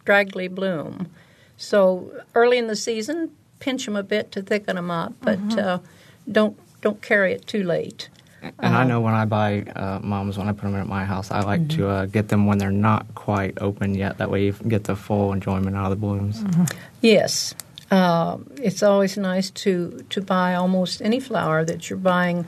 [0.00, 1.10] straggly bloom.
[1.58, 5.80] So early in the season, pinch them a bit to thicken them up, but uh,
[6.30, 8.08] don't don't carry it too late.
[8.60, 11.04] And I know when I buy uh, mums, when I put them in at my
[11.04, 14.18] house, I like to uh, get them when they're not quite open yet.
[14.18, 16.44] That way you get the full enjoyment out of the blooms.
[17.00, 17.56] Yes,
[17.90, 19.72] uh, it's always nice to
[20.10, 22.46] to buy almost any flower that you're buying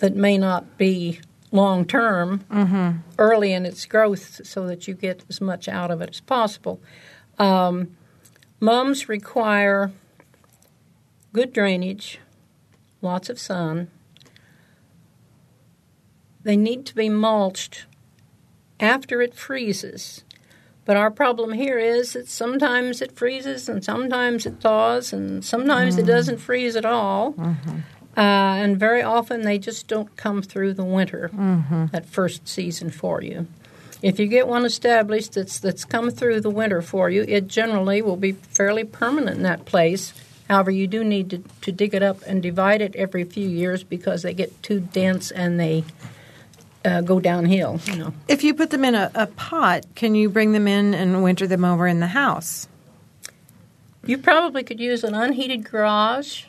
[0.00, 2.44] that may not be long term,
[3.18, 6.80] early in its growth, so that you get as much out of it as possible.
[7.38, 7.96] Um,
[8.60, 9.90] mums require
[11.32, 12.18] good drainage,
[13.00, 13.90] lots of sun.
[16.42, 17.86] They need to be mulched
[18.80, 20.24] after it freezes.
[20.84, 25.98] But our problem here is that sometimes it freezes and sometimes it thaws and sometimes
[25.98, 26.08] it mm.
[26.08, 27.34] doesn't freeze at all.
[27.34, 27.80] Mm-hmm.
[28.16, 31.86] Uh, and very often they just don't come through the winter, mm-hmm.
[31.92, 33.46] that first season for you.
[34.00, 38.00] If you get one established that's, that's come through the winter for you, it generally
[38.00, 40.14] will be fairly permanent in that place.
[40.48, 43.84] However, you do need to, to dig it up and divide it every few years
[43.84, 45.84] because they get too dense and they
[46.84, 47.80] uh, go downhill.
[47.84, 48.14] You know.
[48.28, 51.46] If you put them in a, a pot, can you bring them in and winter
[51.46, 52.66] them over in the house?
[54.06, 56.44] You probably could use an unheated garage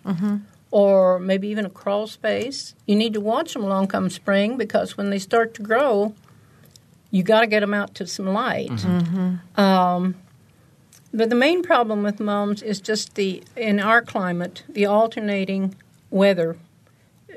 [0.71, 2.73] or maybe even a crawl space.
[2.85, 6.13] You need to watch them along come spring because when they start to grow,
[7.11, 8.71] you got to get them out to some light.
[9.57, 10.15] Um,
[11.13, 15.75] but the main problem with mums is just the in our climate the alternating
[16.09, 16.57] weather,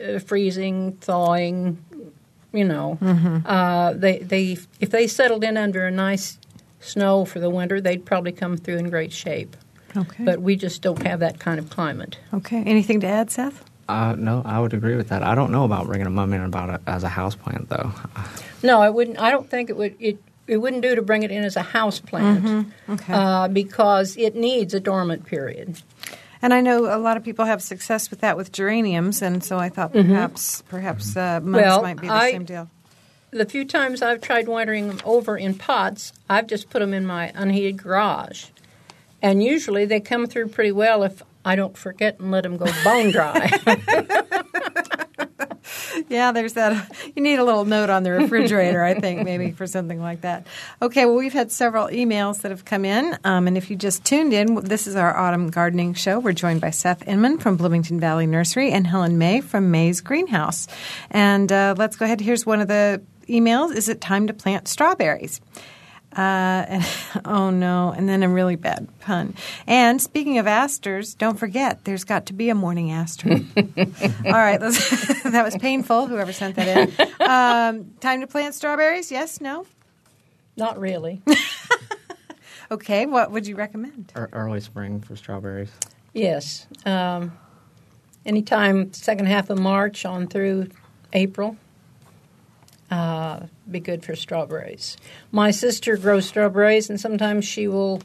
[0.02, 1.84] uh, freezing, thawing.
[2.52, 2.98] You know,
[3.46, 6.38] uh, they they if they settled in under a nice
[6.80, 9.56] snow for the winter, they'd probably come through in great shape.
[9.96, 10.24] Okay.
[10.24, 12.18] But we just don't have that kind of climate.
[12.34, 12.62] Okay.
[12.64, 13.64] Anything to add, Seth?
[13.88, 15.22] Uh, no, I would agree with that.
[15.22, 17.92] I don't know about bringing a mum in about it as a house plant, though.
[18.62, 19.18] No, I wouldn't.
[19.18, 19.96] I don't think it would.
[19.98, 22.92] It it wouldn't do to bring it in as a house plant Mm-hmm.
[22.94, 23.12] Okay.
[23.12, 25.80] uh, because it needs a dormant period.
[26.42, 29.58] And I know a lot of people have success with that with geraniums, and so
[29.58, 31.54] I thought perhaps perhaps uh, Mm-hmm.
[31.54, 32.68] Well, might be the I- same deal.
[33.34, 37.06] The few times I've tried watering them over in pots, I've just put them in
[37.06, 38.46] my unheated garage,
[39.22, 42.66] and usually they come through pretty well if I don't forget and let them go
[42.84, 43.50] bone dry.
[46.08, 46.90] Yeah, there's that.
[47.14, 50.46] You need a little note on the refrigerator, I think, maybe for something like that.
[50.80, 53.18] Okay, well, we've had several emails that have come in.
[53.24, 56.18] Um, and if you just tuned in, this is our autumn gardening show.
[56.18, 60.68] We're joined by Seth Inman from Bloomington Valley Nursery and Helen May from May's Greenhouse.
[61.10, 62.20] And uh, let's go ahead.
[62.20, 65.40] Here's one of the emails Is it time to plant strawberries?
[66.16, 66.86] Uh, and,
[67.24, 69.34] oh no, and then a really bad pun.
[69.66, 73.30] And speaking of asters, don't forget there's got to be a morning aster.
[73.56, 76.06] All right, let's, that was painful.
[76.06, 77.10] Whoever sent that in.
[77.20, 79.10] Um, time to plant strawberries?
[79.10, 79.66] Yes, no.
[80.56, 81.22] Not really.
[82.72, 84.12] Okay, what would you recommend?
[84.14, 85.70] Early spring for strawberries.
[86.14, 86.66] Yes.
[86.86, 87.36] Um,
[88.24, 90.68] anytime second half of March on through
[91.12, 91.58] April,
[92.92, 94.98] uh, be good for strawberries.
[95.30, 98.02] My sister grows strawberries, and sometimes she will,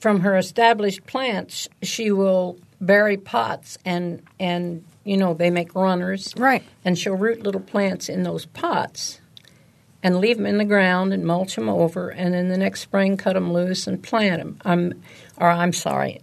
[0.00, 6.34] from her established plants, she will bury pots and and you know they make runners,
[6.36, 6.62] Right.
[6.84, 9.20] and she'll root little plants in those pots
[10.02, 13.16] and leave them in the ground and mulch them over, and then the next spring
[13.18, 14.58] cut them loose and plant them.
[14.64, 15.02] I'm,
[15.36, 16.20] or I'm sorry,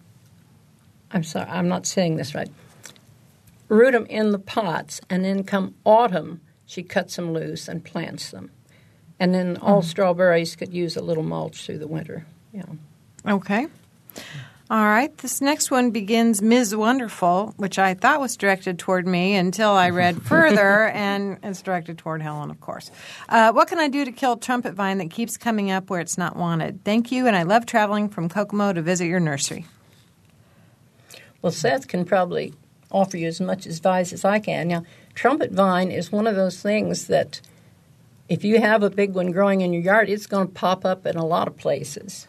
[1.12, 2.50] I'm sorry, I'm not saying this right.
[3.70, 8.32] Root them in the pots, and then come autumn, she cuts them loose and plants
[8.32, 8.52] them.
[9.20, 12.26] And then all strawberries could use a little mulch through the winter.
[12.52, 12.66] Yeah.
[13.26, 13.68] Okay.
[14.70, 15.16] All right.
[15.18, 16.76] This next one begins Ms.
[16.76, 21.98] Wonderful, which I thought was directed toward me until I read further, and it's directed
[21.98, 22.90] toward Helen, of course.
[23.30, 26.18] Uh, what can I do to kill trumpet vine that keeps coming up where it's
[26.18, 26.84] not wanted?
[26.84, 29.66] Thank you, and I love traveling from Kokomo to visit your nursery.
[31.42, 32.54] Well, Seth can probably
[32.90, 34.70] offer you as much advice as I can.
[34.70, 34.86] Now,
[35.16, 37.42] trumpet vine is one of those things that
[38.30, 41.06] if you have a big one growing in your yard, it's going to pop up
[41.06, 42.28] in a lot of places.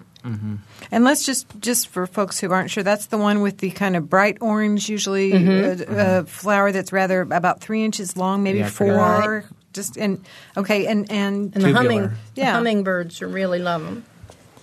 [0.91, 3.95] And let's just, just for folks who aren't sure, that's the one with the kind
[3.95, 8.69] of bright orange, usually uh, uh, flower that's rather about three inches long, maybe Yeah,
[8.71, 8.87] four.
[8.97, 9.43] Right.
[9.75, 10.25] Just and
[10.57, 11.75] okay, and and, And the Tubular.
[11.75, 12.03] humming,
[12.37, 12.53] the Yeah.
[12.55, 14.05] hummingbirds really love them.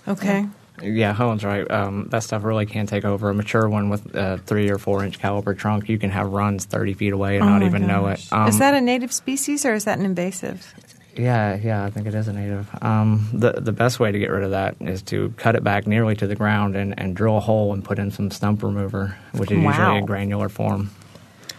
[0.08, 0.40] okay.
[0.40, 0.46] Yeah,
[0.82, 1.68] Helen's right.
[1.70, 3.30] Um, that stuff really can take over.
[3.30, 6.64] A mature one with a three or four inch caliber trunk, you can have runs
[6.66, 8.26] 30 feet away and Oh not my even know it.
[8.32, 10.74] Um, is that a native species or is that an invasive?
[11.16, 12.66] Yeah, yeah, I think it is a native.
[12.82, 15.86] Um, the the best way to get rid of that is to cut it back
[15.86, 19.16] nearly to the ground and, and drill a hole and put in some stump remover,
[19.32, 19.68] which is Wow.
[19.70, 20.90] usually a granular form.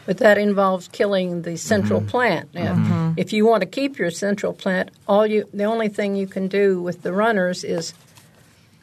[0.08, 2.10] But that involves killing the central Mm-hmm.
[2.10, 2.54] plant.
[2.56, 6.26] Now, If you want to keep your central plant, all you the only thing you
[6.28, 7.94] can do with the runners is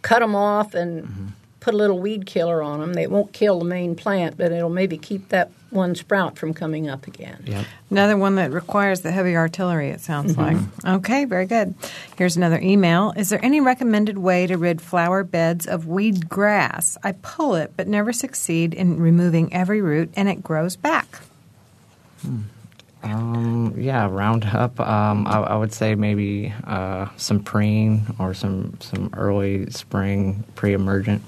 [0.03, 1.27] cut them off and Mm-hmm.
[1.61, 2.95] put a little weed killer on them.
[2.95, 6.89] They won't kill the main plant, but it'll maybe keep that one sprout from coming
[6.89, 7.43] up again.
[7.47, 7.65] Yep.
[7.91, 10.57] Another one that requires the heavy artillery, it sounds like.
[10.85, 11.75] Okay, very good.
[12.17, 13.13] Here's another email.
[13.17, 16.97] Is there any recommended way to rid flower beds of weed grass?
[17.05, 21.21] I pull it, but never succeed in removing every root, and it grows back.
[23.03, 24.79] Um, yeah, Roundup.
[24.79, 31.23] Um, I, I would say maybe uh, some preen or some some early spring pre-emergent.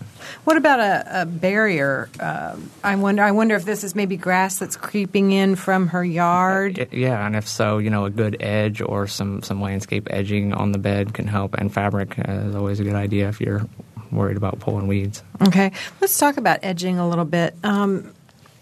[0.45, 2.09] What about a, a barrier?
[2.21, 3.23] Uh, I wonder.
[3.23, 6.89] I wonder if this is maybe grass that's creeping in from her yard.
[6.93, 10.73] Yeah, and if so, you know, a good edge or some some landscape edging on
[10.73, 11.55] the bed can help.
[11.55, 13.67] And fabric is always a good idea if you're
[14.11, 15.23] worried about pulling weeds.
[15.41, 17.57] Okay, let's talk about edging a little bit.
[17.65, 18.13] Um,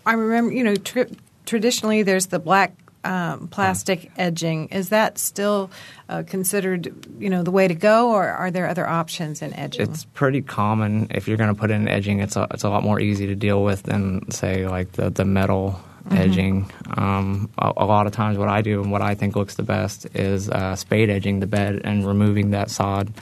[0.07, 1.13] I remember, you know, tr-
[1.45, 2.73] traditionally there's the black
[3.05, 4.69] um, plastic edging.
[4.69, 5.71] Is that still
[6.09, 9.83] uh, considered, you know, the way to go, or are there other options in edging?
[9.83, 12.21] It's pretty common if you're going to put in edging.
[12.21, 15.25] It's a, it's a lot more easy to deal with than say like the the
[15.25, 15.81] metal
[16.11, 16.71] edging.
[16.97, 19.63] Um, a, a lot of times, what I do and what I think looks the
[19.63, 23.13] best is uh, spade edging the bed and removing that sod.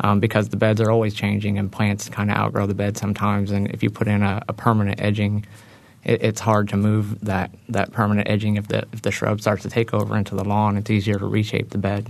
[0.00, 3.52] Um, because the beds are always changing and plants kind of outgrow the bed sometimes,
[3.52, 5.46] and if you put in a, a permanent edging,
[6.04, 9.62] it, it's hard to move that, that permanent edging if the if the shrub starts
[9.62, 10.76] to take over into the lawn.
[10.76, 12.08] It's easier to reshape the bed.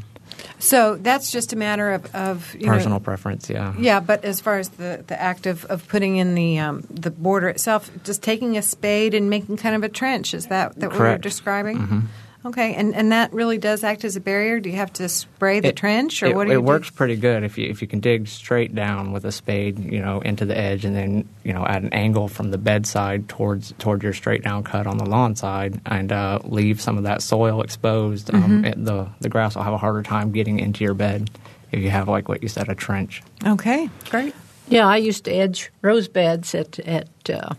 [0.58, 3.74] so that's just a matter of, of you Personal know, preference, yeah.
[3.78, 7.10] Yeah, but as far as the, the act of, of putting in the um, the
[7.10, 10.90] border itself, just taking a spade and making kind of a trench, is that, that
[10.90, 11.78] what you're describing?
[11.78, 12.02] Mhm.
[12.44, 14.58] Okay, and, and that really does act as a barrier.
[14.58, 16.90] Do you have to spray the It- trench, or it, what do it you works
[16.90, 20.20] pretty good if you if you can dig straight down with a spade, you know,
[20.20, 24.02] into the edge, and then you know at an angle from the bedside towards toward
[24.02, 27.62] your straight down cut on the lawn side, and uh, leave some of that soil
[27.62, 28.34] exposed.
[28.34, 28.66] Um, Mhm.
[28.66, 31.30] it, the the grass will have a harder time getting into your bed
[31.70, 33.22] if you have like what you said a trench.
[33.46, 34.34] Okay, great.
[34.68, 37.50] Yeah, I used to edge rose beds at at uh,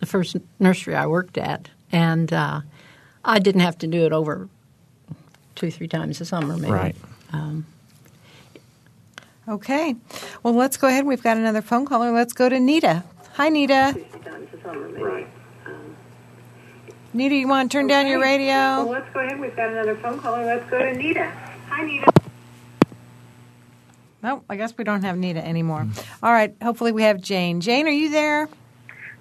[0.00, 2.62] the first nursery I worked at, and uh,
[3.24, 4.48] I didn't have to do it over
[5.54, 6.72] two, three times a summer, maybe.
[6.72, 6.96] Right.
[7.32, 7.66] Um,
[9.48, 9.96] Okay,
[10.44, 11.04] well, let's go ahead.
[11.04, 12.12] We've got another phone caller.
[12.12, 13.02] Let's go to Nita.
[13.34, 13.96] Hi, Nita.
[14.64, 15.26] Right.
[17.12, 18.46] Nita, you want to turn down your radio?
[18.46, 19.40] Well, let's go ahead.
[19.40, 20.44] We've got another phone caller.
[20.44, 21.30] Let's go to Nita.
[21.68, 22.12] Hi, Nita.
[24.22, 25.88] No, I guess we don't have Nita anymore.
[26.22, 27.60] All right, hopefully we have Jane.
[27.60, 28.48] Jane, are you there?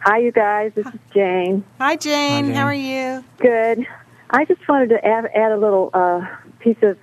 [0.04, 0.72] Hi, you guys.
[0.74, 1.64] This is Jane.
[1.78, 2.46] Hi, Jane.
[2.46, 2.56] Jane.
[2.56, 3.24] How are you?
[3.38, 3.86] Good.
[4.32, 6.26] I just wanted to add, add a little uh,
[6.58, 6.98] piece of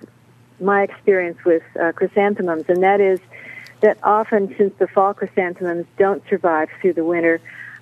[0.59, 3.21] my experience with uh, chrysanthemums, and that is
[3.79, 7.39] that often, since the fall chrysanthemums don't survive through the winter,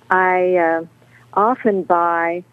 [0.08, 0.84] I uh,
[1.32, 2.44] often buy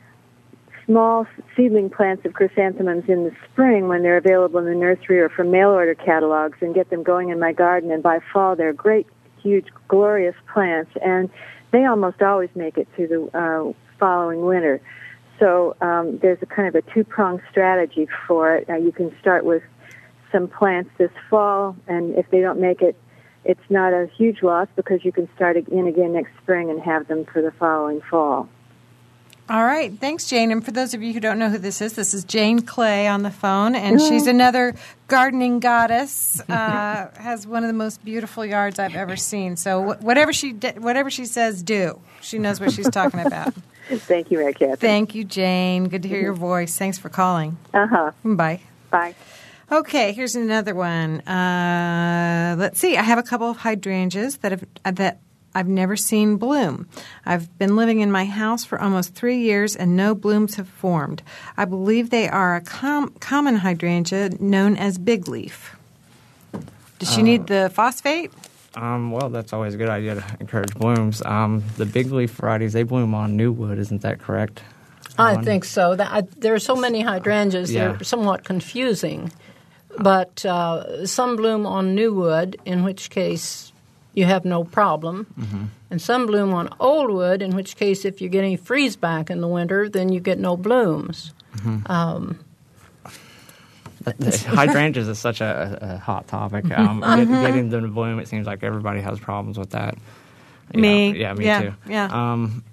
[0.88, 5.30] small seedling plants of chrysanthemums in the spring when they're available in the nursery or
[5.30, 7.92] from mail order catalogs and get them going in my garden.
[7.92, 9.06] And by fall, they're great,
[9.44, 11.30] huge, glorious plants, and
[11.72, 14.82] they almost always make it through the uh, following winter.
[15.40, 18.70] So um, there's a kind of a two-pronged strategy for it.
[18.70, 19.64] Uh, you can start with
[20.32, 22.96] some plants this fall, and if they don't make it,
[23.44, 27.08] it's not a huge loss because you can start in again next spring and have
[27.08, 28.50] them for the following fall.
[29.48, 30.52] All right, thanks, Jane.
[30.52, 33.08] And for those of you who don't know who this is, this is Jane Clay
[33.08, 34.74] on the phone, and she's another
[35.08, 36.42] gardening goddess.
[36.50, 39.56] Uh, has one of the most beautiful yards I've ever seen.
[39.58, 42.00] So wh- whatever she di- whatever she says, do.
[42.22, 43.54] She knows what she's talking about.
[43.90, 44.78] Thank you, Mary Catherine.
[44.78, 45.90] Thank you, Jane.
[45.90, 46.78] Good to hear your voice.
[46.78, 47.58] Thanks for calling.
[47.74, 48.12] Uh huh.
[48.24, 48.62] Bye.
[48.90, 49.16] Bye.
[49.72, 51.22] Okay, here's another one.
[51.22, 52.98] Uh, let's see.
[52.98, 55.20] I have a couple of hydrangeas that have uh, that
[55.56, 56.88] I've never seen bloom.
[57.26, 61.24] I've been living in my house for almost three years, and no blooms have formed.
[61.58, 65.76] I believe they are a com- common hydrangea known as big leaf.
[67.00, 68.32] Does she Uh, need the phosphate?
[68.76, 71.22] Um, well, that's always a good idea to encourage blooms.
[71.26, 74.62] Um, the big leaf varieties they bloom on new wood, isn't that correct?
[75.18, 75.96] I On- think so.
[75.96, 77.94] That, I, there are so many hydrangeas; Yeah.
[77.94, 79.32] they're somewhat confusing.
[79.98, 83.72] But uh, some bloom on new wood, in which case
[84.16, 85.68] you have no problem, Mhm.
[85.92, 89.30] and some bloom on old wood, in which case if you get any freeze back
[89.30, 91.34] in the winter, then you get no blooms.
[91.58, 91.90] Mhm.
[91.90, 92.40] Um,
[94.06, 96.66] hydrangeas is such a, a hot topic.
[96.78, 97.42] Um, get- Mhm.
[97.46, 99.96] getting them to bloom, it seems like everybody has problems with that.
[100.74, 101.10] Me.
[101.12, 101.74] yeah, yeah, me Yeah, too.
[101.88, 102.06] yeah.
[102.34, 102.64] Um,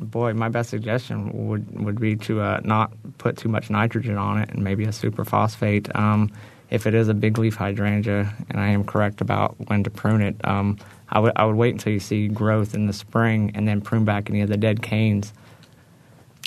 [0.00, 4.38] boy, my best suggestion would would be to uh, not put too much nitrogen on
[4.40, 5.94] it, and maybe a superphosphate.
[5.96, 6.30] Um,
[6.72, 10.22] if it is a big leaf hydrangea, and I am correct about when to prune
[10.22, 10.78] it, um,
[11.10, 14.06] I would I would wait until you see growth in the spring, and then prune
[14.06, 15.34] back any of the dead canes.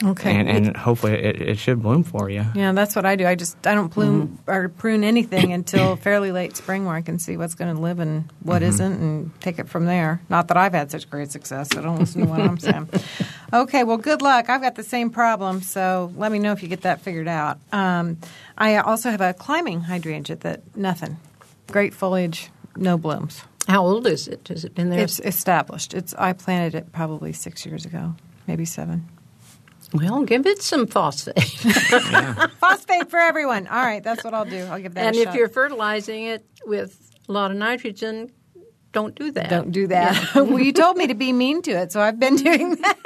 [0.03, 0.35] Okay.
[0.35, 2.43] and, and hopefully it, it should bloom for you.
[2.53, 3.25] Yeah, that's what I do.
[3.25, 4.51] I just I don't plume Mm-hmm.
[4.51, 7.99] or prune anything until fairly late spring, where I can see what's going to live
[7.99, 8.65] and what Mhm.
[8.65, 10.19] not and take it from there.
[10.29, 12.89] Not that I've had such great success, so don't listen to what I'm saying.
[13.53, 14.49] Okay, well, good luck.
[14.49, 17.59] I've got the same problem, so let me know if you get that figured out.
[17.71, 18.17] Um,
[18.57, 21.17] I also have a climbing hydrangea that nothing,
[21.71, 23.43] great foliage, no blooms.
[23.67, 24.47] How old is it?
[24.49, 24.99] Has it been there?
[24.99, 25.93] It's established.
[25.93, 28.15] It's I planted it probably six years ago,
[28.45, 29.07] maybe seven.
[29.93, 31.37] Well, give it some phosphate.
[32.59, 33.67] Phosphate for everyone.
[33.67, 34.65] All right, that's what I'll do.
[34.65, 35.05] I'll give that.
[35.07, 35.35] and a if shot.
[35.35, 38.31] you're fertilizing it with a lot of nitrogen,
[38.91, 39.49] don't do that.
[39.49, 40.31] Don't do that.
[40.35, 42.97] well, you told me to be mean to it, so I've been doing that.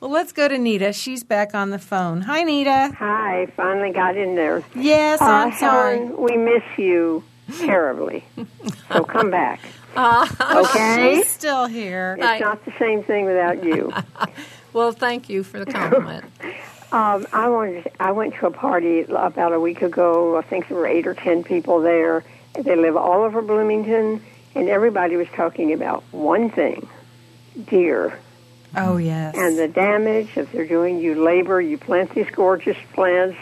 [0.00, 0.92] well, let's go to Nita.
[0.92, 2.22] She's back on the phone.
[2.22, 2.92] Hi, Nita.
[2.98, 4.62] Hi, finally got in there.
[4.74, 5.98] Yes, Uh, I'm sorry.
[5.98, 7.22] Helen, we miss you
[7.58, 8.24] terribly.
[8.92, 9.60] so come back.
[9.96, 10.26] Uh,
[10.66, 11.16] Okay?
[11.16, 12.16] She's still here.
[12.20, 13.92] It's not the same thing without you.
[14.72, 16.24] Well, thank you for the compliment.
[16.90, 17.92] Um, I wanted.
[18.00, 20.38] I went to a party about a week ago.
[20.38, 22.24] I think there were eight or ten people there.
[22.54, 26.88] They live all over Bloomington, and everybody was talking about one thing:
[27.66, 28.18] deer.
[28.74, 29.34] Oh yes.
[29.36, 30.98] And the damage that they're doing.
[30.98, 33.36] You labor, you plant these gorgeous plants,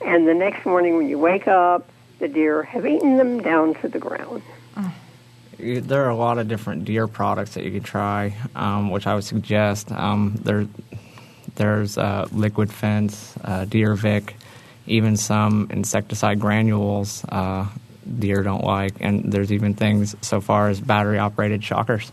[0.00, 1.90] and the next morning when you wake up,
[2.20, 4.42] the deer have eaten them down to the ground.
[5.58, 9.06] You- There are a lot of different deer products that you can try, um, which
[9.06, 9.90] I would suggest.
[9.92, 10.66] Um, there,
[11.56, 14.36] there's uh, liquid fence, uh, deer Vic,
[14.86, 17.24] even some insecticide granules.
[17.28, 17.66] Uh,
[18.18, 22.10] deer don't like, and there's even things so far as battery operated shockers.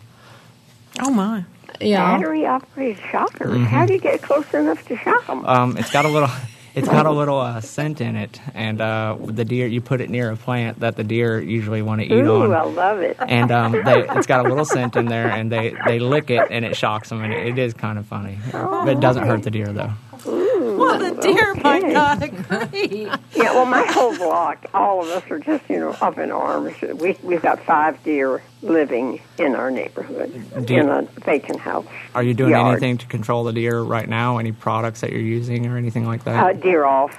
[1.00, 1.46] Oh my.
[1.80, 2.18] Yeah.
[2.18, 3.52] Battery operated shockers.
[3.52, 3.66] Mhm.
[3.68, 5.46] How do you get close enough to shock them?
[5.46, 6.30] Um, it's got a little.
[6.76, 9.66] It's got a little uh, scent in it, and uh, the deer.
[9.66, 12.54] You put it near a plant that the deer usually want to eat Ooh, on.
[12.54, 13.16] I love it.
[13.20, 16.48] and um, they, it's got a little scent in there, and they, they lick it,
[16.52, 18.38] and it shocks them, and it, it is kind of funny.
[18.52, 19.94] But it doesn't hurt the deer, though.
[20.26, 21.94] Well, the deer might okay.
[21.94, 23.10] not agree.
[23.36, 26.74] Yeah, well, my whole block, all of us are just, you know, up in arms.
[26.82, 30.32] We, we've got five deer living in our neighborhood
[30.66, 31.86] Do in a vacant house.
[32.16, 32.72] Are you doing Yard.
[32.72, 34.38] anything to control the deer right now?
[34.38, 36.62] Any products that you're using or anything like Uh, that?
[36.62, 37.18] deer off,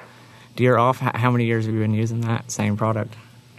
[0.57, 0.99] deer off.
[1.01, 3.15] How many years have you been using that same product?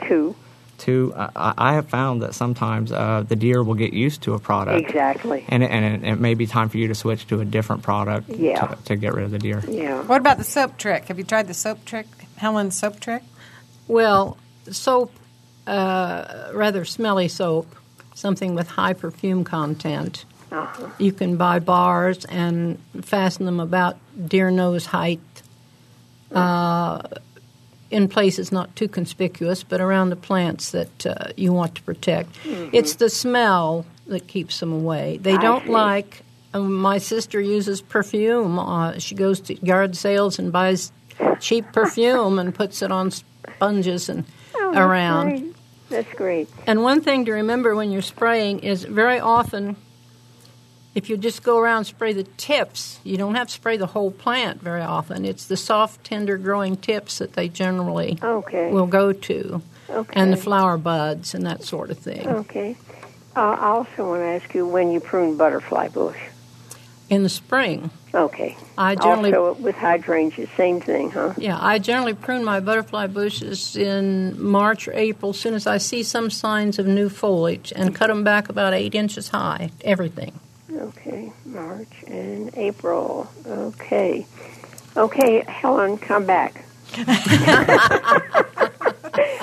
[0.07, 0.35] two.
[0.77, 1.11] Two.
[1.15, 4.39] Uh, I I have found that sometimes uh, the deer will get used to a
[4.39, 4.87] product.
[4.87, 5.43] Exactly.
[5.49, 7.81] And it, and it, it may be time for you to switch to a different
[7.83, 8.65] product Yeah.
[8.67, 9.63] to, to get rid of the deer.
[9.67, 10.01] Yeah.
[10.03, 11.05] What about the soap trick?
[11.05, 12.05] Have you tried the soap trick,
[12.35, 13.23] Helen's soap trick?
[13.87, 14.37] Well,
[14.69, 15.11] soap,
[15.65, 17.75] uh, rather smelly soap,
[18.13, 20.25] something with high perfume content.
[20.51, 20.89] Uh-huh.
[20.99, 23.97] You can buy bars and fasten them about
[24.27, 25.19] deer nose height
[26.31, 27.01] uh,
[27.89, 32.33] in places not too conspicuous, but around the plants that uh, you want to protect.
[32.43, 32.69] Mhm.
[32.73, 35.19] It's the smell that keeps them away.
[35.21, 35.71] They I don't see.
[35.71, 36.23] like.
[36.53, 38.57] Um, my sister uses perfume.
[38.57, 40.91] Uh, she goes to yard sales and buys
[41.39, 44.23] cheap perfume and puts it on sponges and
[44.55, 45.29] Oh, that's around.
[45.29, 45.55] great.
[45.89, 46.49] That's great.
[46.65, 49.75] And one thing to remember when you're spraying is very often,
[50.97, 53.85] if you just go around and spray the tips, you don't have to spray the
[53.85, 55.25] whole plant very often.
[55.25, 58.71] It's the soft, tender growing tips that they generally Okay.
[58.71, 60.19] will go to, Okay.
[60.19, 62.27] and the flower buds and that sort of thing.
[62.27, 62.75] Okay.
[63.35, 66.17] Uh, I also want to ask you when you prune butterfly bush.
[67.11, 68.57] In the spring, Okay.
[68.75, 71.33] I generally also with hydrangeas, same thing, huh?
[71.37, 75.77] Yeah, I generally prune my butterfly bushes in March or April as soon as I
[75.77, 80.39] see some signs of new foliage and cut them back about eight inches high, everything.
[80.71, 83.29] Okay, March and April.
[83.45, 84.25] Okay.
[84.95, 86.65] Okay, Helen, come back.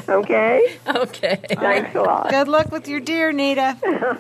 [0.09, 0.79] okay?
[0.87, 1.41] Okay.
[1.51, 2.31] Thanks a lot.
[2.31, 3.77] Good luck with your deer, Nita.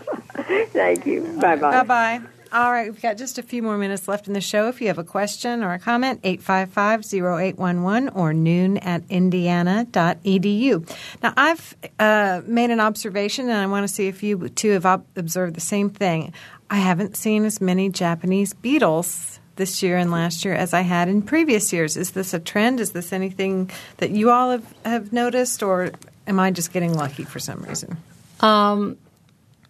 [0.72, 1.22] Thank you.
[1.40, 1.70] Bye bye.
[1.70, 2.20] Bye bye.
[2.52, 4.68] All right, we've got just a few more minutes left in the show.
[4.68, 10.88] If you have a question or a comment, 855 0811 or noon at indiana.edu.
[11.20, 14.86] Now, I've uh, made an observation, and I want to see if you too have
[14.86, 16.32] ob- observed the same thing.
[16.74, 21.08] I haven't seen as many Japanese beetles this year and last year as I had
[21.08, 21.96] in previous years.
[21.96, 22.80] Is this a trend?
[22.80, 25.92] Is this anything that you all have, have noticed, or
[26.26, 27.96] am I just getting lucky for some reason?
[28.40, 28.96] Um,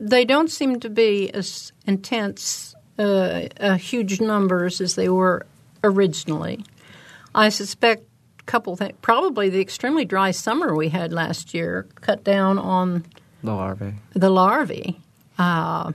[0.00, 5.44] they don't seem to be as intense, uh, uh, huge numbers as they were
[5.82, 6.64] originally.
[7.34, 8.05] I suspect
[8.40, 8.94] a couple things.
[9.02, 13.05] Probably the extremely dry summer we had last year cut down on
[13.42, 13.92] The larvae.
[14.14, 15.00] the larvae.
[15.36, 15.92] Uh,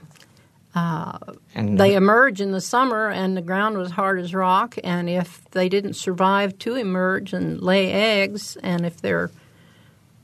[0.76, 1.17] uh,
[1.55, 4.76] And they emerge in the summer, and the ground was hard as rock.
[4.84, 9.32] And if they didn't survive to emerge and lay eggs, and if their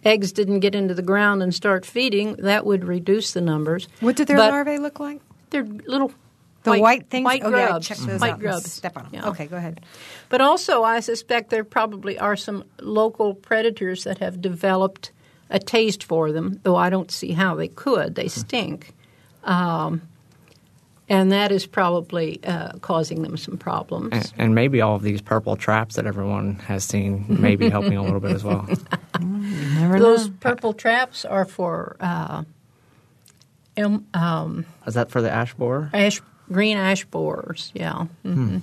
[0.03, 3.87] eggs didn't get into the ground and start feeding, that would reduce the numbers.
[4.01, 5.19] What did their But larvae look like?
[5.49, 6.11] They're little
[6.63, 7.25] The white, things?
[7.25, 7.87] white oh, yeah, grubs.
[7.87, 8.71] check those white out grubs.
[8.71, 9.13] Step on them.
[9.15, 9.29] Yeah.
[9.29, 9.81] Okay, go ahead.
[10.29, 15.11] But also, I suspect there probably are some local predators that have developed
[15.49, 18.13] a taste for them, though I don't see how they could.
[18.15, 18.93] They stink.
[19.43, 20.01] Um,
[21.09, 24.09] and that is probably uh, causing them some problems.
[24.11, 27.97] And, and maybe all of these purple traps that everyone has seen may be helping
[27.97, 28.67] a little bit as well.
[29.19, 30.35] Never Those know.
[30.39, 32.43] purple traps are for uh,
[34.13, 35.89] um, Is that for the ash borer?
[35.93, 37.71] ash, green ash borers.
[37.73, 38.05] Yeah.
[38.23, 38.57] hmm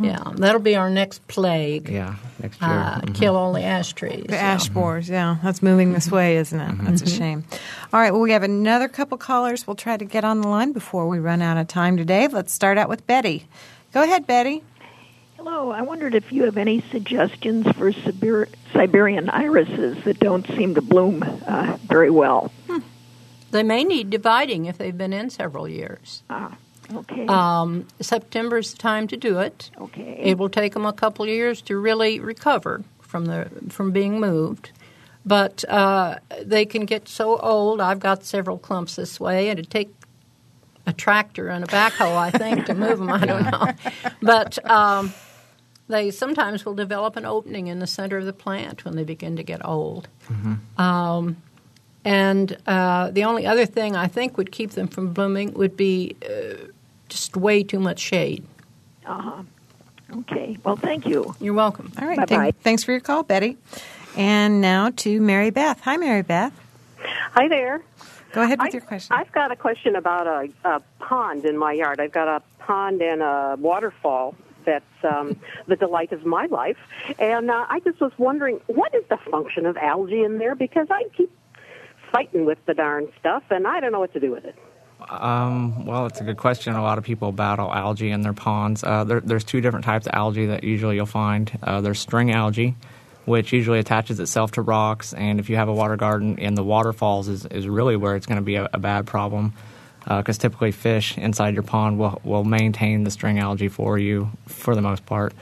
[0.00, 1.88] Yeah, that'll be our next plague.
[1.88, 2.70] Yeah, next year.
[2.70, 3.14] Uh, Mhm.
[3.14, 4.24] Kill all the ash trees.
[4.28, 5.36] The ash borers, yeah.
[5.42, 6.74] That's moving this way, isn't it?
[6.82, 7.44] That's a shame.
[7.92, 10.72] All right, well, we have another couple callers we'll try to get on the line
[10.72, 12.28] before we run out of time today.
[12.28, 13.46] Let's start out with Betty.
[13.92, 14.62] Go ahead, Betty.
[15.36, 20.74] Hello, I wondered if you have any suggestions for Sibir- Siberian irises that don't seem
[20.74, 22.52] to bloom uh, very well.
[23.50, 26.22] They may need dividing if they've been in several years.
[26.30, 26.56] Ah,
[26.94, 27.26] okay.
[27.26, 29.70] Um, September is the time to do it.
[29.78, 30.20] Okay.
[30.22, 34.20] It will take them a couple of years to really recover from the from being
[34.20, 34.70] moved,
[35.24, 37.80] but uh, they can get so old.
[37.80, 39.90] I've got several clumps this way, and it'd take
[40.86, 43.10] a tractor and a backhoe, I think, to move them.
[43.10, 43.72] I don't know,
[44.22, 44.70] but.
[44.70, 45.12] Um,
[45.88, 49.34] they sometimes will develop an opening in the center of the plant when they begin
[49.34, 50.06] to get old.
[50.78, 51.36] Um,
[52.04, 56.16] and uh, the only other thing I think would keep them from blooming would be
[56.24, 56.69] uh,
[57.10, 58.44] just way too much shade.
[59.04, 59.42] Uh-huh.
[60.20, 60.56] Okay.
[60.64, 61.34] Well, thank you.
[61.40, 61.92] You're welcome.
[62.00, 62.36] All right, Bye-bye.
[62.36, 63.58] thank- thanks for your call, Betty.
[64.16, 65.80] And now to Mary Beth.
[65.82, 66.52] Hi, Mary Beth.
[67.32, 67.82] Hi there.
[68.32, 69.16] Go ahead with I, your question.
[69.16, 72.00] I've got a question about a, a pond in my yard.
[72.00, 74.34] I've got a pond and a waterfall
[74.64, 76.76] that's um, the delight of my life.
[77.18, 80.54] And uh, I just was wondering, what is the function of algae in there?
[80.54, 81.30] Because I keep
[82.12, 84.56] fighting with the darn stuff, and I don't know what to do with it.
[85.08, 86.74] Um, well, it's a good question.
[86.74, 88.84] A lot of people battle algae in their ponds.
[88.84, 91.50] Uh, there, there's two different types of algae that usually you'll find.
[91.62, 92.76] Uh, there's string algae,
[93.24, 96.62] which usually attaches itself to rocks, and if you have a water garden and the
[96.62, 99.52] waterfalls, is, is really where it's going to be a, a bad problem.
[100.04, 104.30] Because uh, typically, fish inside your pond will, will maintain the string algae for you
[104.46, 105.34] for the most part.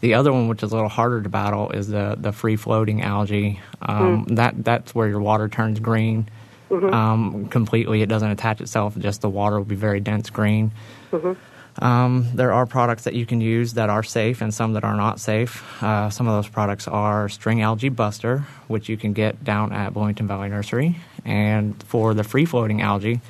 [0.00, 3.02] The other one, which is a little harder to battle, is the, the free floating
[3.02, 3.60] algae.
[3.82, 4.36] Um, mm.
[4.36, 6.28] That that's where your water turns green
[6.70, 6.92] mm-hmm.
[6.92, 8.02] um, completely.
[8.02, 10.72] It doesn't attach itself; just the water will be very dense green.
[11.12, 11.32] Mm-hmm.
[11.78, 14.96] Um, there are products that you can use that are safe and some that are
[14.96, 15.82] not safe.
[15.82, 19.92] Uh, some of those products are String Algae Buster, which you can get down at
[19.92, 20.96] Bloomington Valley Nursery.
[21.24, 23.20] And for the free floating algae,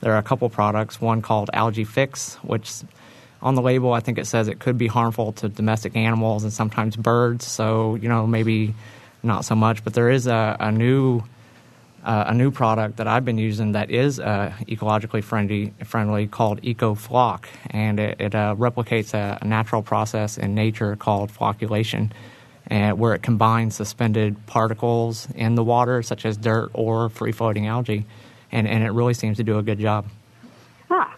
[0.00, 1.00] there are a couple products.
[1.00, 2.70] One called Algae Fix, which
[3.40, 6.52] on the label I think it says it could be harmful to domestic animals and
[6.52, 7.46] sometimes birds.
[7.46, 8.74] So you know maybe
[9.22, 9.82] not so much.
[9.82, 11.22] But there is a, a new
[12.04, 16.60] uh, a new product that I've been using that is uh, ecologically friendly, friendly called
[16.62, 22.10] EcoFloc, and it, it uh, replicates a, a, natural process in nature called flocculation,
[22.66, 27.66] and where it combines suspended particles in the water, such as dirt or free floating
[27.66, 28.04] algae,
[28.52, 30.06] and, and it really seems to do a good job.
[30.90, 31.16] Ah,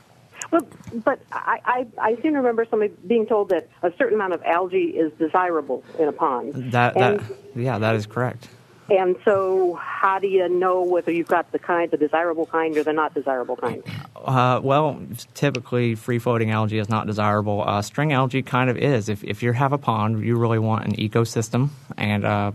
[0.53, 0.67] well,
[1.05, 4.43] but I, I, I seem to remember somebody being told that a certain amount of
[4.45, 6.71] algae is desirable in a pond.
[6.71, 7.21] That, that
[7.57, 8.49] yeah, that is correct.
[8.89, 12.85] And so, how do you know whether you've got the kind, the desirable kind, or
[12.85, 13.83] the not desirable kind?
[14.15, 15.01] Uh, well,
[15.35, 17.65] typically, free floating algae is not desirable.
[17.67, 19.09] Uh, string algae kind of is.
[19.09, 22.53] If, if you have a pond, you really want an ecosystem, and uh,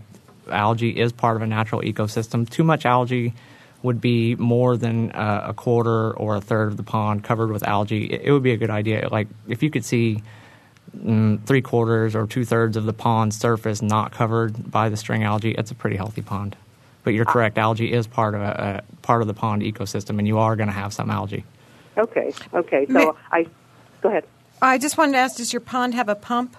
[0.50, 2.48] algae is part of a natural ecosystem.
[2.48, 3.34] Too much algae
[3.82, 7.62] would be more than uh, a quarter or a third of the pond covered with
[7.62, 8.06] algae.
[8.06, 9.08] It, it would be a good idea.
[9.10, 10.22] Like, if you could see
[10.96, 15.22] mm, three quarters or two thirds of the pond surface not covered by the string
[15.22, 16.56] algae, it's a pretty healthy pond.
[17.04, 20.28] But you're correct, algae is part of a, a part of the pond ecosystem, and
[20.28, 21.44] you are going to have some algae.
[21.98, 22.86] Okay, okay.
[22.86, 23.46] So I
[24.00, 24.24] go ahead.
[24.62, 26.56] I just wanted to ask: Does your pond have a pump?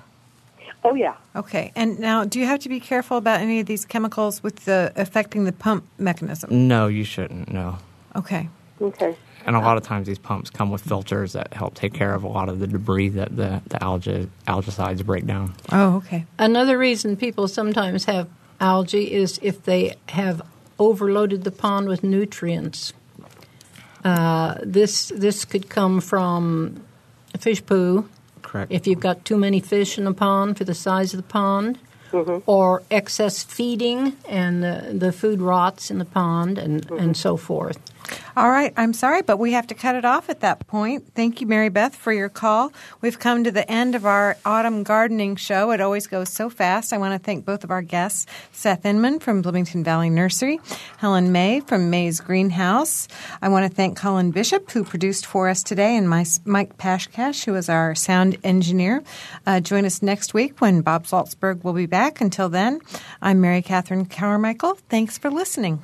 [0.84, 1.15] Oh yeah.
[1.36, 1.71] Okay.
[1.75, 4.91] And now, do you have to be careful about any of these chemicals with the
[4.95, 6.67] affecting the pump mechanism?
[6.67, 7.51] No, you shouldn't.
[7.51, 7.77] No.
[8.15, 8.49] Okay.
[8.81, 9.15] Okay.
[9.45, 12.23] And a lot of times these pumps come with filters that help take care of
[12.23, 15.53] a lot of the debris that the, the algae, algicides break down.
[15.71, 16.25] Oh, okay.
[16.37, 18.29] Another reason people sometimes have
[18.59, 20.41] algae is if they have
[20.79, 22.93] overloaded the pond with nutrients.
[24.03, 26.83] Uh, this this could come from
[27.39, 28.09] fish poo.
[28.41, 28.71] Correct.
[28.71, 31.79] If you've got too many fish in the pond for the size of the pond,
[32.13, 32.37] mm-hmm.
[32.45, 36.99] or excess feeding and the, the food rots in the pond and, mm-hmm.
[36.99, 37.79] and so forth.
[38.36, 41.13] All right, I'm sorry, but we have to cut it off at that point.
[41.13, 42.73] Thank you, Mary Beth, for your call.
[42.99, 45.69] We've come to the end of our autumn gardening show.
[45.69, 46.93] It always goes so fast.
[46.93, 50.59] I want to thank both of our guests, Seth Inman from Bloomington Valley Nursery,
[50.97, 53.07] Helen May from May's Greenhouse.
[53.39, 57.45] I want to thank Colin Bishop, who produced for us today, and my, Mike Pashkash,
[57.45, 59.03] who is our sound engineer.
[59.45, 62.19] Uh, join us next week when Bob Salzberg will be back.
[62.19, 62.81] Until then,
[63.21, 64.79] I'm Mary Catherine Carmichael.
[64.89, 65.84] Thanks for listening.